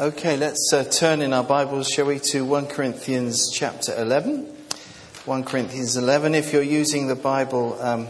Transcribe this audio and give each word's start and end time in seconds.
Okay, 0.00 0.36
let's 0.36 0.70
uh, 0.72 0.84
turn 0.84 1.22
in 1.22 1.32
our 1.32 1.42
Bibles, 1.42 1.88
shall 1.88 2.06
we, 2.06 2.20
to 2.30 2.44
1 2.44 2.68
Corinthians 2.68 3.50
chapter 3.52 4.00
11. 4.00 4.46
1 5.24 5.42
Corinthians 5.42 5.96
11. 5.96 6.36
If 6.36 6.52
you're 6.52 6.62
using 6.62 7.08
the 7.08 7.16
Bible 7.16 7.76
um, 7.82 8.06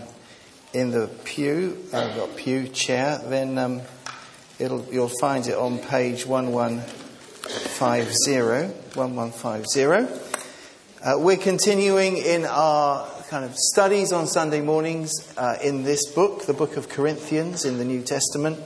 in 0.74 0.90
the 0.90 1.08
pew, 1.24 1.82
uh, 1.94 2.14
got 2.14 2.36
pew 2.36 2.68
chair, 2.68 3.18
then 3.24 3.56
um, 3.56 3.80
you'll 4.58 5.10
find 5.18 5.46
it 5.46 5.54
on 5.54 5.78
page 5.78 6.26
1150. 6.26 8.94
1150. 8.94 9.82
Uh, 11.02 11.18
we're 11.18 11.38
continuing 11.38 12.18
in 12.18 12.44
our 12.44 13.08
kind 13.30 13.46
of 13.46 13.56
studies 13.56 14.12
on 14.12 14.26
Sunday 14.26 14.60
mornings 14.60 15.32
uh, 15.38 15.56
in 15.62 15.84
this 15.84 16.12
book, 16.12 16.44
the 16.44 16.52
book 16.52 16.76
of 16.76 16.90
Corinthians 16.90 17.64
in 17.64 17.78
the 17.78 17.84
New 17.86 18.02
Testament. 18.02 18.58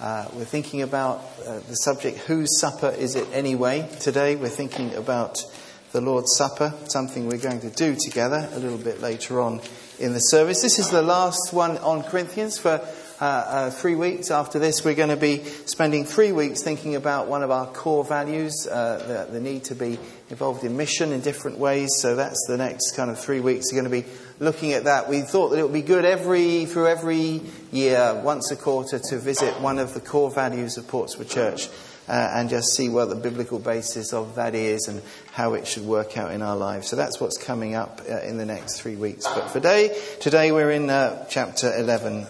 Uh, 0.00 0.28
we're 0.34 0.44
thinking 0.44 0.82
about 0.82 1.24
uh, 1.44 1.58
the 1.58 1.74
subject, 1.74 2.18
whose 2.18 2.60
supper 2.60 2.88
is 2.90 3.16
it 3.16 3.26
anyway? 3.32 3.88
Today 3.98 4.36
we're 4.36 4.48
thinking 4.48 4.94
about 4.94 5.42
the 5.90 6.00
Lord's 6.00 6.36
Supper, 6.36 6.72
something 6.84 7.26
we're 7.26 7.38
going 7.38 7.60
to 7.62 7.70
do 7.70 7.96
together 7.96 8.48
a 8.52 8.60
little 8.60 8.78
bit 8.78 9.00
later 9.00 9.40
on 9.40 9.60
in 9.98 10.12
the 10.12 10.20
service. 10.20 10.62
This 10.62 10.78
is 10.78 10.90
the 10.90 11.02
last 11.02 11.52
one 11.52 11.78
on 11.78 12.04
Corinthians 12.04 12.58
for 12.58 12.80
uh, 13.20 13.24
uh, 13.24 13.70
three 13.70 13.96
weeks. 13.96 14.30
After 14.30 14.58
this, 14.58 14.84
we're 14.84 14.94
going 14.94 15.08
to 15.08 15.16
be 15.16 15.42
spending 15.66 16.04
three 16.04 16.30
weeks 16.30 16.62
thinking 16.62 16.94
about 16.94 17.26
one 17.26 17.42
of 17.42 17.50
our 17.50 17.66
core 17.66 18.04
values, 18.04 18.66
uh, 18.70 19.26
the, 19.28 19.32
the, 19.32 19.40
need 19.40 19.64
to 19.64 19.74
be 19.74 19.98
involved 20.30 20.62
in 20.62 20.76
mission 20.76 21.10
in 21.10 21.20
different 21.20 21.58
ways. 21.58 21.88
So 21.98 22.14
that's 22.14 22.46
the 22.46 22.56
next 22.56 22.94
kind 22.94 23.10
of 23.10 23.18
three 23.18 23.40
weeks. 23.40 23.72
We're 23.72 23.82
going 23.82 24.02
to 24.02 24.08
be 24.08 24.08
looking 24.38 24.72
at 24.72 24.84
that. 24.84 25.08
We 25.08 25.22
thought 25.22 25.48
that 25.48 25.58
it 25.58 25.64
would 25.64 25.72
be 25.72 25.82
good 25.82 26.04
every 26.04 26.66
through 26.66 26.86
every 26.86 27.42
year, 27.72 28.20
once 28.22 28.50
a 28.52 28.56
quarter, 28.56 29.00
to 29.10 29.18
visit 29.18 29.60
one 29.60 29.78
of 29.78 29.94
the 29.94 30.00
core 30.00 30.30
values 30.30 30.76
of 30.76 30.86
Portswood 30.86 31.28
Church. 31.28 31.68
Uh, 32.08 32.32
and 32.36 32.48
just 32.48 32.74
see 32.74 32.88
what 32.88 33.10
the 33.10 33.14
biblical 33.14 33.58
basis 33.58 34.14
of 34.14 34.36
that 34.36 34.54
is 34.54 34.88
and 34.88 35.02
how 35.32 35.52
it 35.52 35.66
should 35.66 35.84
work 35.84 36.16
out 36.16 36.32
in 36.32 36.40
our 36.40 36.56
lives. 36.56 36.88
So 36.88 36.96
that's 36.96 37.20
what's 37.20 37.36
coming 37.36 37.74
up 37.74 38.00
uh, 38.08 38.20
in 38.22 38.38
the 38.38 38.46
next 38.46 38.80
three 38.80 38.96
weeks. 38.96 39.26
But 39.26 39.48
for 39.48 39.60
today, 39.60 39.94
today 40.18 40.50
we're 40.50 40.70
in 40.70 40.88
uh, 40.88 41.26
chapter 41.28 41.70
11, 41.76 42.26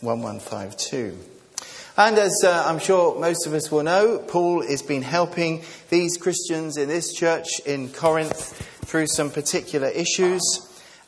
1152. 0.00 1.16
And 1.96 2.18
as 2.18 2.42
uh, 2.44 2.64
I'm 2.66 2.78
sure 2.78 3.18
most 3.20 3.46
of 3.46 3.52
us 3.52 3.70
will 3.70 3.82
know, 3.82 4.18
Paul 4.18 4.62
has 4.66 4.80
been 4.80 5.02
helping 5.02 5.62
these 5.90 6.16
Christians 6.16 6.76
in 6.76 6.88
this 6.88 7.12
church 7.12 7.60
in 7.66 7.90
Corinth 7.90 8.56
through 8.86 9.06
some 9.06 9.30
particular 9.30 9.88
issues. 9.88 10.40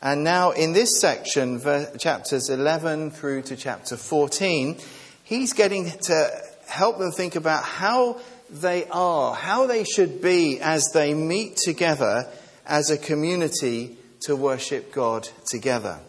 And 0.01 0.23
now, 0.23 0.51
in 0.51 0.73
this 0.73 0.99
section, 0.99 1.61
chapters 1.97 2.49
11 2.49 3.11
through 3.11 3.43
to 3.43 3.55
chapter 3.55 3.97
14, 3.97 4.77
he's 5.23 5.53
getting 5.53 5.89
to 5.89 6.29
help 6.67 6.99
them 6.99 7.11
think 7.11 7.35
about 7.35 7.63
how 7.63 8.19
they 8.49 8.85
are, 8.91 9.33
how 9.33 9.65
they 9.65 9.83
should 9.83 10.21
be 10.21 10.59
as 10.59 10.89
they 10.93 11.13
meet 11.13 11.55
together 11.57 12.29
as 12.65 12.91
a 12.91 12.97
community 12.97 13.97
to 14.21 14.35
worship 14.35 14.93
God 14.93 15.27
together. 15.47 15.99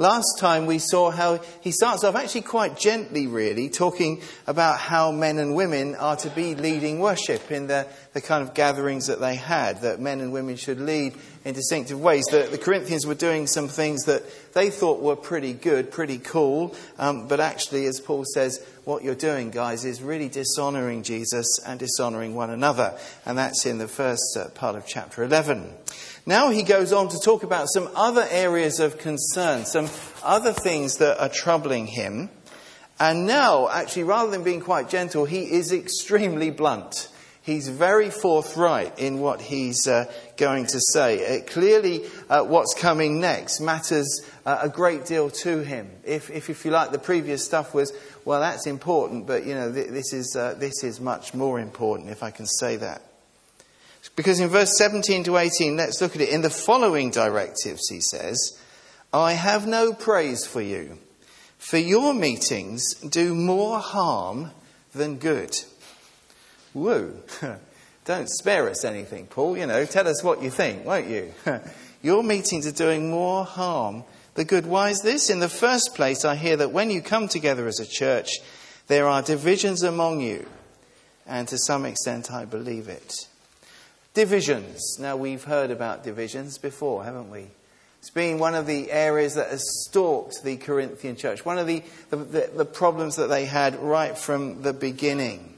Last 0.00 0.38
time 0.38 0.64
we 0.64 0.78
saw 0.78 1.10
how 1.10 1.42
he 1.60 1.72
starts 1.72 2.04
off 2.04 2.16
actually 2.16 2.40
quite 2.40 2.78
gently, 2.78 3.26
really, 3.26 3.68
talking 3.68 4.22
about 4.46 4.78
how 4.78 5.12
men 5.12 5.38
and 5.38 5.54
women 5.54 5.94
are 5.94 6.16
to 6.16 6.30
be 6.30 6.54
leading 6.54 7.00
worship 7.00 7.52
in 7.52 7.66
the, 7.66 7.86
the 8.14 8.22
kind 8.22 8.42
of 8.42 8.54
gatherings 8.54 9.08
that 9.08 9.20
they 9.20 9.34
had, 9.34 9.82
that 9.82 10.00
men 10.00 10.22
and 10.22 10.32
women 10.32 10.56
should 10.56 10.80
lead 10.80 11.12
in 11.44 11.52
distinctive 11.52 12.00
ways. 12.00 12.24
The, 12.30 12.48
the 12.50 12.56
Corinthians 12.56 13.06
were 13.06 13.14
doing 13.14 13.46
some 13.46 13.68
things 13.68 14.04
that 14.04 14.22
they 14.54 14.70
thought 14.70 15.02
were 15.02 15.16
pretty 15.16 15.52
good, 15.52 15.90
pretty 15.90 16.16
cool, 16.16 16.74
um, 16.98 17.28
but 17.28 17.38
actually, 17.38 17.84
as 17.84 18.00
Paul 18.00 18.24
says, 18.32 18.66
what 18.84 19.04
you're 19.04 19.14
doing, 19.14 19.50
guys, 19.50 19.84
is 19.84 20.00
really 20.00 20.30
dishonoring 20.30 21.02
Jesus 21.02 21.46
and 21.66 21.78
dishonoring 21.78 22.34
one 22.34 22.48
another. 22.48 22.98
And 23.26 23.36
that's 23.36 23.66
in 23.66 23.76
the 23.76 23.86
first 23.86 24.34
uh, 24.38 24.48
part 24.48 24.76
of 24.76 24.86
chapter 24.86 25.22
11. 25.22 25.74
Now 26.26 26.50
he 26.50 26.62
goes 26.62 26.92
on 26.92 27.08
to 27.08 27.18
talk 27.18 27.42
about 27.42 27.68
some 27.68 27.88
other 27.94 28.26
areas 28.30 28.78
of 28.78 28.98
concern, 28.98 29.64
some 29.64 29.88
other 30.22 30.52
things 30.52 30.98
that 30.98 31.18
are 31.18 31.28
troubling 31.28 31.86
him. 31.86 32.30
And 32.98 33.26
now, 33.26 33.68
actually, 33.70 34.04
rather 34.04 34.30
than 34.30 34.44
being 34.44 34.60
quite 34.60 34.90
gentle, 34.90 35.24
he 35.24 35.50
is 35.50 35.72
extremely 35.72 36.50
blunt. 36.50 37.08
He's 37.42 37.68
very 37.68 38.10
forthright 38.10 38.98
in 38.98 39.20
what 39.20 39.40
he's 39.40 39.88
uh, 39.88 40.12
going 40.36 40.66
to 40.66 40.78
say. 40.92 41.38
Uh, 41.38 41.42
clearly, 41.44 42.04
uh, 42.28 42.44
what's 42.44 42.74
coming 42.74 43.18
next 43.18 43.60
matters 43.60 44.20
uh, 44.44 44.58
a 44.60 44.68
great 44.68 45.06
deal 45.06 45.30
to 45.30 45.64
him. 45.64 45.90
If, 46.04 46.30
if, 46.30 46.50
if 46.50 46.64
you 46.66 46.70
like, 46.70 46.92
the 46.92 46.98
previous 46.98 47.42
stuff 47.42 47.72
was, 47.72 47.94
well, 48.26 48.40
that's 48.40 48.66
important, 48.66 49.26
but 49.26 49.46
you 49.46 49.54
know, 49.54 49.72
th- 49.72 49.88
this 49.88 50.12
is 50.12 50.36
uh, 50.36 50.54
this 50.58 50.84
is 50.84 51.00
much 51.00 51.32
more 51.32 51.58
important, 51.58 52.10
if 52.10 52.22
I 52.22 52.30
can 52.30 52.46
say 52.46 52.76
that. 52.76 53.02
Because 54.16 54.40
in 54.40 54.48
verse 54.48 54.76
17 54.76 55.24
to 55.24 55.36
18, 55.36 55.76
let's 55.76 56.00
look 56.00 56.14
at 56.14 56.22
it. 56.22 56.30
In 56.30 56.42
the 56.42 56.50
following 56.50 57.10
directives, 57.10 57.88
he 57.88 58.00
says, 58.00 58.58
I 59.12 59.32
have 59.32 59.66
no 59.66 59.92
praise 59.92 60.46
for 60.46 60.60
you, 60.60 60.98
for 61.58 61.78
your 61.78 62.14
meetings 62.14 62.94
do 62.94 63.34
more 63.34 63.78
harm 63.78 64.50
than 64.94 65.16
good. 65.16 65.56
Woo. 66.74 67.16
Don't 68.04 68.28
spare 68.28 68.68
us 68.68 68.84
anything, 68.84 69.26
Paul. 69.26 69.56
You 69.56 69.66
know, 69.66 69.84
tell 69.84 70.08
us 70.08 70.22
what 70.22 70.42
you 70.42 70.50
think, 70.50 70.84
won't 70.84 71.08
you? 71.08 71.32
your 72.02 72.22
meetings 72.22 72.66
are 72.66 72.72
doing 72.72 73.10
more 73.10 73.44
harm 73.44 74.04
than 74.34 74.46
good. 74.46 74.66
Why 74.66 74.90
is 74.90 75.02
this? 75.02 75.30
In 75.30 75.40
the 75.40 75.48
first 75.48 75.94
place, 75.94 76.24
I 76.24 76.36
hear 76.36 76.56
that 76.56 76.72
when 76.72 76.90
you 76.90 77.02
come 77.02 77.28
together 77.28 77.66
as 77.66 77.78
a 77.78 77.86
church, 77.86 78.30
there 78.86 79.06
are 79.06 79.22
divisions 79.22 79.82
among 79.82 80.20
you. 80.20 80.46
And 81.26 81.46
to 81.48 81.58
some 81.58 81.84
extent, 81.84 82.32
I 82.32 82.44
believe 82.44 82.88
it. 82.88 83.28
Divisions. 84.20 84.98
Now, 85.00 85.16
we've 85.16 85.44
heard 85.44 85.70
about 85.70 86.04
divisions 86.04 86.58
before, 86.58 87.04
haven't 87.04 87.30
we? 87.30 87.46
It's 88.00 88.10
been 88.10 88.38
one 88.38 88.54
of 88.54 88.66
the 88.66 88.92
areas 88.92 89.36
that 89.36 89.48
has 89.48 89.64
stalked 89.86 90.44
the 90.44 90.58
Corinthian 90.58 91.16
church, 91.16 91.42
one 91.42 91.56
of 91.56 91.66
the, 91.66 91.82
the, 92.10 92.50
the, 92.54 92.66
problems 92.66 93.16
that 93.16 93.28
they 93.28 93.46
had 93.46 93.76
right 93.76 94.18
from 94.18 94.60
the 94.60 94.74
beginning. 94.74 95.56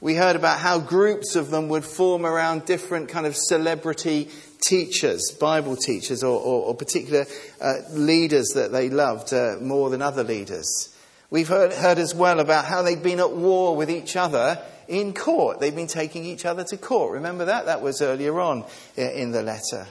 We 0.00 0.14
heard 0.14 0.36
about 0.36 0.58
how 0.58 0.78
groups 0.78 1.36
of 1.36 1.50
them 1.50 1.68
would 1.68 1.84
form 1.84 2.24
around 2.24 2.64
different 2.64 3.10
kind 3.10 3.26
of 3.26 3.36
celebrity 3.36 4.30
teachers, 4.62 5.30
Bible 5.38 5.76
teachers, 5.76 6.22
or, 6.24 6.40
or, 6.40 6.68
or 6.68 6.74
particular 6.74 7.26
uh, 7.60 7.74
leaders 7.90 8.52
that 8.54 8.72
they 8.72 8.88
loved 8.88 9.34
uh, 9.34 9.56
more 9.60 9.90
than 9.90 10.00
other 10.00 10.24
leaders. 10.24 10.97
We've 11.30 11.48
heard, 11.48 11.72
heard 11.72 11.98
as 11.98 12.14
well 12.14 12.40
about 12.40 12.64
how 12.64 12.82
they'd 12.82 13.02
been 13.02 13.20
at 13.20 13.32
war 13.32 13.76
with 13.76 13.90
each 13.90 14.16
other 14.16 14.62
in 14.86 15.12
court. 15.12 15.60
They've 15.60 15.74
been 15.74 15.86
taking 15.86 16.24
each 16.24 16.46
other 16.46 16.64
to 16.64 16.76
court. 16.78 17.12
Remember 17.12 17.44
that? 17.46 17.66
That 17.66 17.82
was 17.82 18.00
earlier 18.00 18.40
on 18.40 18.64
in 18.96 19.32
the 19.32 19.42
letter. 19.42 19.86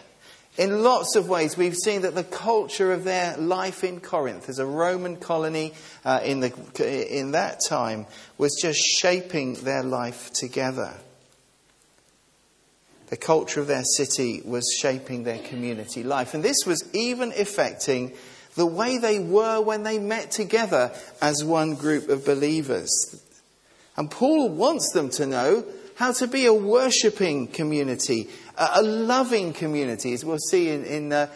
In 0.58 0.82
lots 0.82 1.16
of 1.16 1.30
ways, 1.30 1.56
we've 1.56 1.76
seen 1.76 2.02
that 2.02 2.16
the 2.16 2.24
culture 2.24 2.92
of 2.92 3.04
their 3.04 3.38
life 3.38 3.84
in 3.84 4.00
Corinth 4.00 4.50
as 4.50 4.58
a 4.58 4.66
Roman 4.66 5.18
colony 5.18 5.76
uh, 6.04 6.22
in, 6.24 6.40
the, 6.40 7.20
in 7.20 7.32
that 7.34 7.60
time 7.68 8.08
was 8.40 8.58
just 8.60 8.80
shaping 8.80 9.54
their 9.54 9.84
life 9.84 10.34
together. 10.34 10.96
The 13.10 13.18
culture 13.18 13.62
of 13.62 13.68
their 13.68 13.84
city 13.84 14.42
was 14.44 14.76
shaping 14.82 15.24
their 15.24 15.38
community 15.38 16.02
life. 16.02 16.34
And 16.34 16.44
this 16.44 16.66
was 16.66 16.90
even 16.92 17.32
affecting 17.34 18.14
the 18.58 18.66
way 18.66 18.98
they 18.98 19.20
were 19.20 19.62
when 19.62 19.84
they 19.84 20.00
met 20.00 20.32
together 20.32 20.92
as 21.22 21.46
one 21.46 21.76
group 21.76 22.10
of 22.10 22.26
believers. 22.26 22.90
And 23.96 24.12
Paul 24.12 24.50
wants 24.50 24.92
them 24.94 25.10
to 25.12 25.28
know 25.28 25.64
how 25.96 26.12
to 26.14 26.28
be 26.28 26.48
a 26.48 26.54
worshipping 26.54 27.48
community, 27.48 28.30
a, 28.58 28.82
loving 28.82 29.54
community, 29.54 30.14
as 30.14 30.26
we'll 30.26 30.40
see 30.40 30.70
in, 30.70 30.86
in 30.86 31.14
uh, 31.14 31.28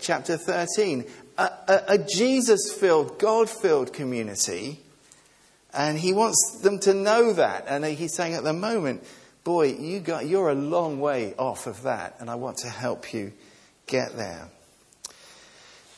chapter 0.00 0.38
13, 0.38 1.04
a, 1.38 1.42
a, 1.42 1.82
a 1.88 1.98
Jesus 1.98 2.72
filled, 2.72 3.18
God 3.18 3.48
filled 3.48 3.92
community. 3.92 4.80
And 5.72 5.98
he 5.98 6.12
wants 6.14 6.60
them 6.62 6.78
to 6.80 6.94
know 6.94 7.34
that. 7.34 7.66
And 7.68 7.84
he's 7.84 8.14
saying 8.14 8.34
at 8.34 8.42
the 8.42 8.52
moment, 8.52 9.04
boy, 9.44 9.74
you 9.74 10.00
got, 10.00 10.26
you're 10.26 10.50
a 10.50 10.54
long 10.54 10.98
way 10.98 11.34
off 11.38 11.66
of 11.66 11.82
that, 11.82 12.16
and 12.20 12.30
I 12.30 12.34
want 12.36 12.58
to 12.58 12.68
help 12.68 13.12
you 13.12 13.32
get 13.86 14.16
there. 14.16 14.48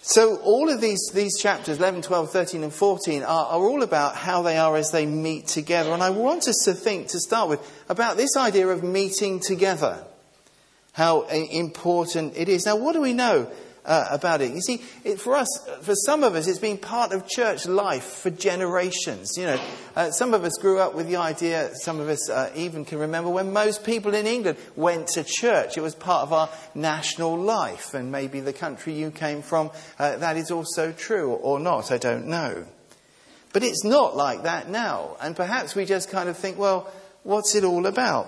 So, 0.05 0.39
all 0.39 0.69
of 0.69 0.81
these, 0.81 1.13
these 1.15 1.39
chapters, 1.41 1.79
11, 1.79 2.03
12, 2.03 2.33
13, 2.33 2.65
and 2.65 2.75
14, 2.75 3.23
are, 3.23 3.47
are, 3.47 3.61
all 3.61 3.85
about 3.85 4.17
how 4.17 4.43
they 4.43 4.59
are 4.59 4.77
as 4.77 4.91
they 4.91 5.07
meet 5.07 5.47
together. 5.47 5.93
And 5.93 6.03
I 6.03 6.11
want 6.11 6.49
us 6.49 6.57
to 6.65 6.75
think, 6.75 7.07
to 7.09 7.21
start 7.21 7.49
with, 7.49 7.85
about 7.89 8.17
this 8.17 8.37
idea 8.37 8.67
of 8.67 8.83
meeting 8.83 9.39
together. 9.39 10.05
How 10.93 11.23
important 11.23 12.37
it 12.37 12.49
is. 12.49 12.67
Now, 12.67 12.75
what 12.77 12.95
do 12.95 13.01
we 13.01 13.13
know 13.13 13.49
uh, 13.85 14.09
about 14.11 14.41
it. 14.41 14.53
You 14.53 14.61
see, 14.61 14.83
it, 15.05 15.21
for 15.21 15.37
us, 15.37 15.49
for 15.83 15.95
some 15.95 16.25
of 16.25 16.35
us, 16.35 16.47
it's 16.47 16.59
been 16.59 16.79
part 16.79 17.13
of 17.13 17.29
church 17.29 17.67
life 17.67 18.05
for 18.05 18.31
generations. 18.31 19.37
You 19.37 19.47
know, 19.47 19.61
uh, 19.97 20.11
some 20.11 20.35
of 20.35 20.45
us 20.45 20.53
grew 20.61 20.79
up 20.79 20.95
with 20.95 21.09
the 21.09 21.17
idea. 21.17 21.71
Some 21.75 22.01
of 22.01 22.09
us 22.09 22.31
uh, 22.31 22.51
even 22.55 22.85
can 22.85 22.99
remember 22.99 23.31
when 23.31 23.53
most 23.53 23.85
people 23.85 24.15
in 24.15 24.27
England 24.27 24.59
went 24.77 25.09
to 25.09 25.25
church. 25.25 25.77
It 25.77 25.83
was 25.83 25.95
part 25.95 26.23
of 26.23 26.33
our 26.33 26.49
national 26.75 27.37
life, 27.37 27.95
and 27.95 28.11
maybe 28.11 28.41
the 28.41 28.53
country 28.53 28.93
you 28.93 29.11
came 29.11 29.43
from, 29.43 29.71
uh, 29.99 30.17
that 30.17 30.37
is 30.37 30.51
also 30.51 30.93
true 30.93 31.33
or 31.33 31.61
not. 31.61 31.91
I 31.91 31.99
don't 31.99 32.27
know. 32.27 32.65
But 33.53 33.63
it's 33.63 33.85
not 33.85 34.17
like 34.17 34.45
that 34.45 34.69
now, 34.69 35.17
and 35.21 35.37
perhaps 35.37 35.75
we 35.75 35.85
just 35.85 36.11
kind 36.11 36.29
of 36.29 36.37
think, 36.37 36.59
well. 36.59 36.91
what's 37.25 37.55
it 37.55 37.63
all 37.63 37.87
about? 37.87 38.27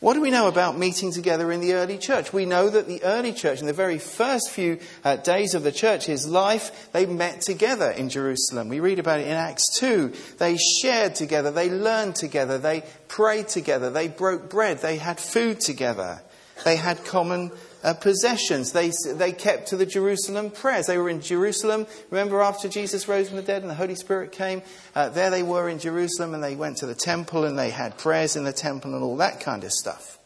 What 0.00 0.14
do 0.14 0.20
we 0.20 0.30
know 0.30 0.46
about 0.46 0.78
meeting 0.78 1.10
together 1.10 1.50
in 1.50 1.60
the 1.60 1.74
early 1.74 1.98
church? 1.98 2.32
We 2.32 2.46
know 2.46 2.70
that 2.70 2.86
the 2.86 3.02
early 3.02 3.32
church, 3.32 3.60
in 3.60 3.66
the 3.66 3.72
very 3.72 3.98
first 3.98 4.48
few 4.48 4.78
uh, 5.02 5.16
days 5.16 5.54
of 5.54 5.64
the 5.64 5.72
church's 5.72 6.24
life, 6.24 6.92
they 6.92 7.04
met 7.04 7.40
together 7.40 7.90
in 7.90 8.08
Jerusalem. 8.08 8.68
We 8.68 8.78
read 8.78 9.00
about 9.00 9.18
it 9.18 9.26
in 9.26 9.32
Acts 9.32 9.76
2. 9.78 10.12
They 10.38 10.56
shared 10.56 11.16
together, 11.16 11.50
they 11.50 11.68
learned 11.68 12.14
together, 12.14 12.58
they 12.58 12.84
prayed 13.08 13.48
together, 13.48 13.90
they 13.90 14.06
broke 14.06 14.48
bread, 14.48 14.78
they 14.78 14.98
had 14.98 15.18
food 15.18 15.58
together, 15.58 16.22
they 16.64 16.76
had 16.76 17.04
common 17.04 17.50
uh, 17.82 17.94
possessions. 17.94 18.72
They, 18.72 18.92
they 19.06 19.32
kept 19.32 19.68
to 19.68 19.76
the 19.76 19.86
Jerusalem 19.86 20.50
prayers. 20.50 20.86
They 20.86 20.98
were 20.98 21.08
in 21.08 21.20
Jerusalem. 21.20 21.86
Remember 22.10 22.40
after 22.42 22.68
Jesus 22.68 23.08
rose 23.08 23.28
from 23.28 23.36
the 23.36 23.42
dead 23.42 23.62
and 23.62 23.70
the 23.70 23.74
Holy 23.74 23.94
Spirit 23.94 24.32
came? 24.32 24.62
Uh, 24.94 25.08
there 25.08 25.30
they 25.30 25.42
were 25.42 25.68
in 25.68 25.78
Jerusalem 25.78 26.34
and 26.34 26.42
they 26.42 26.56
went 26.56 26.78
to 26.78 26.86
the 26.86 26.94
temple 26.94 27.44
and 27.44 27.58
they 27.58 27.70
had 27.70 27.98
prayers 27.98 28.36
in 28.36 28.44
the 28.44 28.52
temple 28.52 28.94
and 28.94 29.02
all 29.02 29.16
that 29.16 29.40
kind 29.40 29.64
of 29.64 29.72
stuff. 29.72 30.18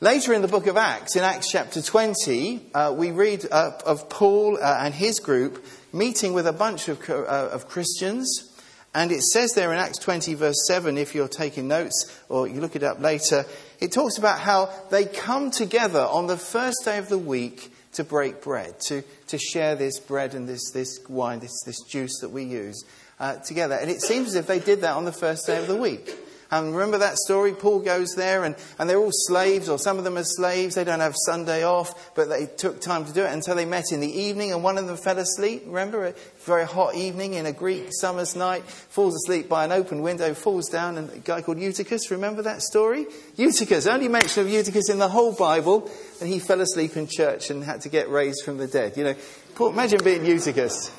Later 0.00 0.32
in 0.32 0.42
the 0.42 0.48
book 0.48 0.68
of 0.68 0.76
Acts, 0.76 1.16
in 1.16 1.24
Acts 1.24 1.50
chapter 1.50 1.82
20, 1.82 2.70
uh, 2.72 2.94
we 2.96 3.10
read 3.10 3.44
of 3.46 4.08
Paul 4.08 4.56
uh, 4.56 4.78
and 4.80 4.94
his 4.94 5.18
group 5.18 5.64
meeting 5.92 6.34
with 6.34 6.46
a 6.46 6.52
bunch 6.52 6.86
of, 6.86 7.10
uh, 7.10 7.24
of 7.52 7.68
Christians. 7.68 8.48
And 8.94 9.10
it 9.10 9.22
says 9.22 9.52
there 9.54 9.72
in 9.72 9.78
Acts 9.78 9.98
20, 9.98 10.34
verse 10.34 10.66
7, 10.66 10.96
if 10.96 11.14
you're 11.14 11.28
taking 11.28 11.68
notes 11.68 12.16
or 12.28 12.46
you 12.46 12.60
look 12.60 12.76
it 12.76 12.82
up 12.82 13.00
later, 13.00 13.44
it 13.80 13.92
talks 13.92 14.18
about 14.18 14.40
how 14.40 14.70
they 14.90 15.04
come 15.04 15.50
together 15.50 16.00
on 16.00 16.26
the 16.26 16.36
first 16.36 16.84
day 16.84 16.98
of 16.98 17.08
the 17.08 17.18
week 17.18 17.72
to 17.92 18.04
break 18.04 18.42
bread, 18.42 18.78
to, 18.80 19.02
to 19.28 19.38
share 19.38 19.74
this 19.74 19.98
bread 19.98 20.34
and 20.34 20.48
this, 20.48 20.70
this 20.72 21.00
wine, 21.08 21.40
this, 21.40 21.62
this 21.64 21.80
juice 21.82 22.20
that 22.20 22.30
we 22.30 22.44
use 22.44 22.84
uh, 23.20 23.36
together. 23.36 23.74
And 23.74 23.90
it 23.90 24.00
seems 24.02 24.28
as 24.28 24.34
if 24.34 24.46
they 24.46 24.60
did 24.60 24.82
that 24.82 24.94
on 24.94 25.04
the 25.04 25.12
first 25.12 25.46
day 25.46 25.58
of 25.58 25.66
the 25.66 25.76
week. 25.76 26.14
And 26.50 26.74
remember 26.74 26.98
that 26.98 27.18
story? 27.18 27.52
Paul 27.52 27.80
goes 27.80 28.14
there 28.14 28.44
and, 28.44 28.56
and 28.78 28.88
they're 28.88 28.98
all 28.98 29.10
slaves, 29.12 29.68
or 29.68 29.78
some 29.78 29.98
of 29.98 30.04
them 30.04 30.16
are 30.16 30.24
slaves. 30.24 30.74
They 30.74 30.84
don't 30.84 31.00
have 31.00 31.14
Sunday 31.26 31.62
off, 31.62 32.14
but 32.14 32.28
they 32.28 32.46
took 32.46 32.80
time 32.80 33.04
to 33.04 33.12
do 33.12 33.22
it. 33.22 33.32
And 33.32 33.44
so 33.44 33.54
they 33.54 33.66
met 33.66 33.92
in 33.92 34.00
the 34.00 34.10
evening 34.10 34.52
and 34.52 34.62
one 34.62 34.78
of 34.78 34.86
them 34.86 34.96
fell 34.96 35.18
asleep. 35.18 35.64
Remember? 35.66 36.06
A 36.06 36.14
very 36.44 36.66
hot 36.66 36.94
evening 36.94 37.34
in 37.34 37.44
a 37.44 37.52
Greek 37.52 37.88
summer's 37.90 38.34
night, 38.34 38.64
falls 38.64 39.14
asleep 39.14 39.48
by 39.48 39.64
an 39.64 39.72
open 39.72 40.00
window, 40.00 40.32
falls 40.32 40.68
down, 40.68 40.96
and 40.96 41.10
a 41.10 41.18
guy 41.18 41.42
called 41.42 41.58
Eutychus, 41.58 42.10
remember 42.10 42.42
that 42.42 42.62
story? 42.62 43.06
Eutychus, 43.36 43.86
only 43.86 44.08
mention 44.08 44.42
of 44.42 44.50
Eutychus 44.50 44.88
in 44.88 44.98
the 44.98 45.08
whole 45.08 45.32
Bible, 45.32 45.90
and 46.20 46.28
he 46.28 46.38
fell 46.38 46.60
asleep 46.62 46.96
in 46.96 47.06
church 47.06 47.50
and 47.50 47.62
had 47.62 47.82
to 47.82 47.90
get 47.90 48.08
raised 48.08 48.44
from 48.44 48.56
the 48.56 48.66
dead. 48.66 48.96
You 48.96 49.04
know, 49.04 49.68
imagine 49.68 50.00
being 50.02 50.24
Eutychus. 50.24 50.90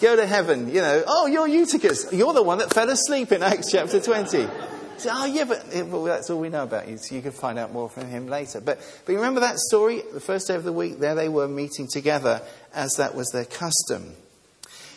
Go 0.00 0.16
to 0.16 0.26
heaven, 0.26 0.68
you 0.68 0.80
know, 0.80 1.04
oh, 1.06 1.26
you're 1.26 1.46
Eutychus. 1.46 2.12
You're 2.12 2.32
the 2.32 2.42
one 2.42 2.58
that 2.58 2.72
fell 2.72 2.88
asleep 2.88 3.30
in 3.30 3.42
Acts 3.42 3.70
chapter 3.70 4.00
20. 4.00 4.48
Say, 4.96 5.10
oh, 5.12 5.26
yeah, 5.26 5.44
but 5.44 5.66
well, 5.88 6.04
that's 6.04 6.30
all 6.30 6.40
we 6.40 6.48
know 6.48 6.62
about 6.62 6.88
you, 6.88 6.96
so 6.98 7.14
you 7.14 7.22
can 7.22 7.32
find 7.32 7.58
out 7.58 7.72
more 7.72 7.88
from 7.88 8.08
him 8.08 8.28
later. 8.28 8.60
But, 8.60 8.78
but 9.04 9.12
you 9.12 9.18
remember 9.18 9.40
that 9.40 9.58
story? 9.58 10.02
The 10.12 10.20
first 10.20 10.48
day 10.48 10.54
of 10.54 10.64
the 10.64 10.72
week, 10.72 10.98
there 10.98 11.14
they 11.14 11.28
were 11.28 11.48
meeting 11.48 11.88
together 11.88 12.40
as 12.72 12.94
that 12.94 13.14
was 13.14 13.30
their 13.30 13.44
custom. 13.44 14.14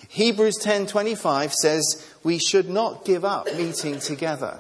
Hebrews 0.10 0.58
10:25 0.64 1.54
says 1.54 2.08
we 2.24 2.40
should 2.40 2.70
not 2.70 3.06
give 3.06 3.26
up 3.26 3.46
meeting 3.56 4.00
together. 4.00 4.60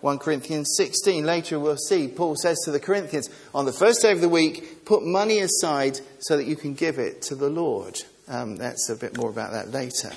1 0.00 0.18
Corinthians 0.18 0.74
16 0.76 1.26
later 1.26 1.58
we'll 1.58 1.76
see 1.76 2.08
Paul 2.08 2.34
says 2.36 2.58
to 2.64 2.70
the 2.70 2.80
Corinthians 2.80 3.28
on 3.54 3.66
the 3.66 3.72
first 3.72 4.00
day 4.00 4.12
of 4.12 4.20
the 4.20 4.28
week 4.28 4.84
put 4.84 5.02
money 5.02 5.40
aside 5.40 6.00
so 6.20 6.36
that 6.36 6.46
you 6.46 6.56
can 6.56 6.74
give 6.74 6.98
it 6.98 7.22
to 7.22 7.34
the 7.34 7.50
Lord. 7.50 8.00
Um, 8.28 8.56
that's 8.56 8.88
a 8.88 8.96
bit 8.96 9.16
more 9.16 9.28
about 9.28 9.52
that 9.52 9.70
later. 9.70 10.10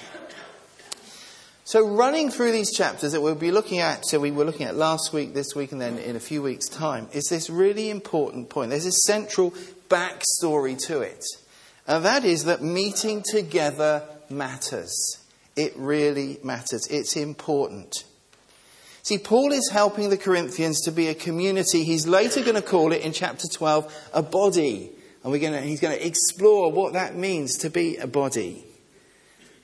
So, 1.66 1.88
running 1.88 2.30
through 2.30 2.52
these 2.52 2.76
chapters 2.76 3.14
that 3.14 3.22
we'll 3.22 3.36
be 3.36 3.52
looking 3.52 3.80
at, 3.80 4.06
so 4.06 4.20
we 4.20 4.32
were 4.32 4.44
looking 4.44 4.66
at 4.66 4.76
last 4.76 5.14
week, 5.14 5.34
this 5.34 5.56
week, 5.56 5.72
and 5.72 5.80
then 5.80 5.98
in 5.98 6.18
a 6.18 6.20
few 6.20 6.42
weeks' 6.42 6.68
time, 6.68 7.08
is 7.14 7.30
this 7.30 7.50
really 7.50 7.90
important 7.90 8.50
point. 8.50 8.70
There's 8.70 8.86
a 8.86 8.92
central 8.92 9.52
backstory 9.90 10.78
to 10.88 11.00
it. 11.00 11.24
And 11.88 12.04
that 12.04 12.26
is 12.26 12.46
that 12.46 12.62
meeting 12.62 13.24
together 13.24 14.04
matters. 14.30 14.94
It 15.56 15.74
really 15.78 16.38
matters. 16.44 16.86
It's 16.88 17.16
important. 17.16 18.04
See, 19.04 19.18
Paul 19.18 19.54
is 19.54 19.70
helping 19.72 20.10
the 20.10 20.18
Corinthians 20.18 20.82
to 20.82 20.92
be 20.92 21.08
a 21.08 21.16
community. 21.16 21.86
He's 21.86 22.08
later 22.08 22.42
going 22.42 22.56
to 22.56 22.62
call 22.62 22.92
it 22.92 23.02
in 23.02 23.14
chapter 23.14 23.48
12 23.48 24.10
a 24.14 24.22
body. 24.22 24.92
And 25.24 25.32
we're 25.32 25.40
going 25.40 25.54
to, 25.54 25.62
he's 25.62 25.80
going 25.80 25.98
to 25.98 26.06
explore 26.06 26.72
what 26.72 26.94
that 26.94 27.16
means 27.16 27.58
to 27.60 27.70
be 27.70 27.98
a 27.98 28.08
body. 28.08 28.66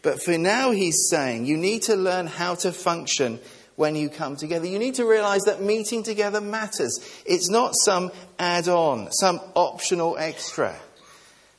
But 0.01 0.21
for 0.21 0.37
now, 0.37 0.71
he's 0.71 1.07
saying 1.09 1.45
you 1.45 1.57
need 1.57 1.83
to 1.83 1.95
learn 1.95 2.27
how 2.27 2.55
to 2.55 2.71
function 2.71 3.39
when 3.75 3.95
you 3.95 4.09
come 4.09 4.35
together. 4.35 4.65
You 4.65 4.79
need 4.79 4.95
to 4.95 5.05
realize 5.05 5.43
that 5.43 5.61
meeting 5.61 6.03
together 6.03 6.41
matters. 6.41 6.99
It's 7.25 7.49
not 7.49 7.73
some 7.75 8.11
add 8.37 8.67
on, 8.67 9.11
some 9.11 9.39
optional 9.55 10.17
extra, 10.17 10.75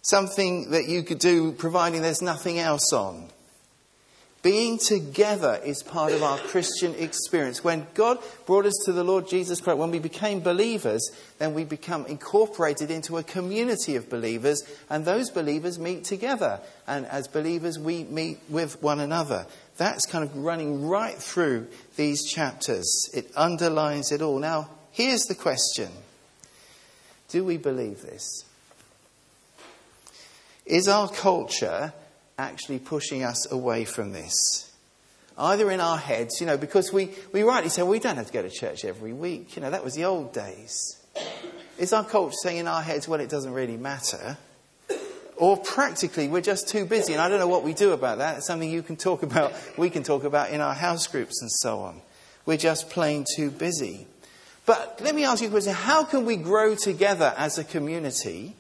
something 0.03 0.71
that 0.71 0.87
you 0.87 1.03
could 1.03 1.19
do 1.19 1.53
providing 1.53 2.03
there's 2.03 2.23
nothing 2.23 2.59
else 2.59 2.93
on. 2.93 3.29
Being 4.43 4.79
together 4.79 5.61
is 5.63 5.83
part 5.83 6.13
of 6.13 6.23
our 6.23 6.39
Christian 6.39 6.95
experience. 6.95 7.63
When 7.63 7.87
God 7.93 8.19
brought 8.47 8.65
us 8.65 8.75
to 8.87 8.93
the 8.93 9.05
Lord 9.05 9.29
Jesus 9.29 9.61
Christ, 9.61 9.79
when 9.79 9.91
we 9.91 9.99
became 9.99 10.41
believers, 10.41 11.11
then 11.39 11.53
we 11.53 11.65
become 11.65 12.07
incorporated 12.07 12.91
into 12.91 13.19
a 13.19 13.23
community 13.23 13.97
of 13.97 14.09
believers, 14.09 14.63
and 14.89 15.05
those 15.05 15.29
believers 15.29 15.79
meet 15.79 16.05
together. 16.05 16.59
And 16.87 17.05
as 17.07 17.29
believers, 17.29 17.79
we 17.79 18.05
meet 18.05 18.39
with 18.49 18.83
one 18.83 18.99
another. 18.99 19.47
That's 19.77 20.07
kind 20.07 20.25
of 20.25 20.35
running 20.35 20.89
right 20.89 21.17
through 21.17 21.69
these 21.97 22.25
chapters. 22.25 23.11
It 23.13 23.31
underlines 23.37 24.11
it 24.11 24.23
all. 24.23 24.39
Now, 24.39 24.71
here's 24.91 25.25
the 25.25 25.35
question 25.35 25.91
Do 27.29 27.45
we 27.45 27.59
believe 27.59 28.01
this? 28.01 28.45
Is 30.65 30.89
our 30.89 31.11
culture 31.11 31.93
actually 32.41 32.79
pushing 32.79 33.23
us 33.23 33.51
away 33.51 33.85
from 33.85 34.13
this. 34.13 34.73
Either 35.39 35.71
in 35.71 35.81
our 35.81 35.97
heads, 35.97 36.41
you 36.41 36.47
know, 36.47 36.57
because 36.57 36.93
we, 36.93 37.11
we 37.33 37.43
rightly 37.43 37.71
say, 37.71 37.83
we 37.83 37.99
don't 37.99 38.17
have 38.17 38.27
to 38.27 38.33
go 38.33 38.43
to 38.43 38.51
church 38.51 38.85
every 38.85 39.13
week. 39.13 39.57
You 39.57 39.63
know, 39.63 39.71
that 39.71 39.85
was 39.85 39.95
the 39.95 40.05
old 40.05 40.33
days. 40.33 40.97
Is 41.79 41.93
our 41.93 42.05
culture 42.05 42.37
saying 42.43 42.59
in 42.59 42.69
our 42.69 42.83
heads, 42.83 43.09
well, 43.09 43.21
it 43.21 43.31
doesn't 43.31 43.53
really 43.53 43.77
matter? 43.77 44.37
Or 45.37 45.57
practically, 45.57 46.29
we're 46.29 46.43
just 46.43 46.69
too 46.69 46.85
busy, 46.85 47.15
and 47.15 47.23
I 47.23 47.31
don't 47.31 47.39
know 47.39 47.49
what 47.49 47.63
we 47.63 47.73
do 47.73 47.93
about 47.93 48.19
that. 48.19 48.39
It's 48.39 48.47
something 48.47 48.69
you 48.69 48.83
can 48.83 48.97
talk 48.97 49.23
about, 49.23 49.55
we 49.79 49.89
can 49.89 50.03
talk 50.03 50.25
about 50.25 50.51
in 50.51 50.61
our 50.61 50.75
house 50.75 51.07
groups 51.07 51.41
and 51.41 51.51
so 51.51 51.81
on. 51.81 52.03
We're 52.45 52.59
just 52.59 52.91
plain 52.91 53.25
too 53.37 53.51
busy. 53.51 54.07
But 54.67 55.01
let 55.01 55.15
me 55.15 55.25
ask 55.25 55.41
you 55.41 55.49
a 55.49 55.51
question 55.51 55.73
how 55.73 56.05
can 56.05 56.27
we 56.27 56.37
grow 56.37 56.75
together 56.75 57.33
as 57.37 57.57
a 57.57 57.65
community 57.65 58.55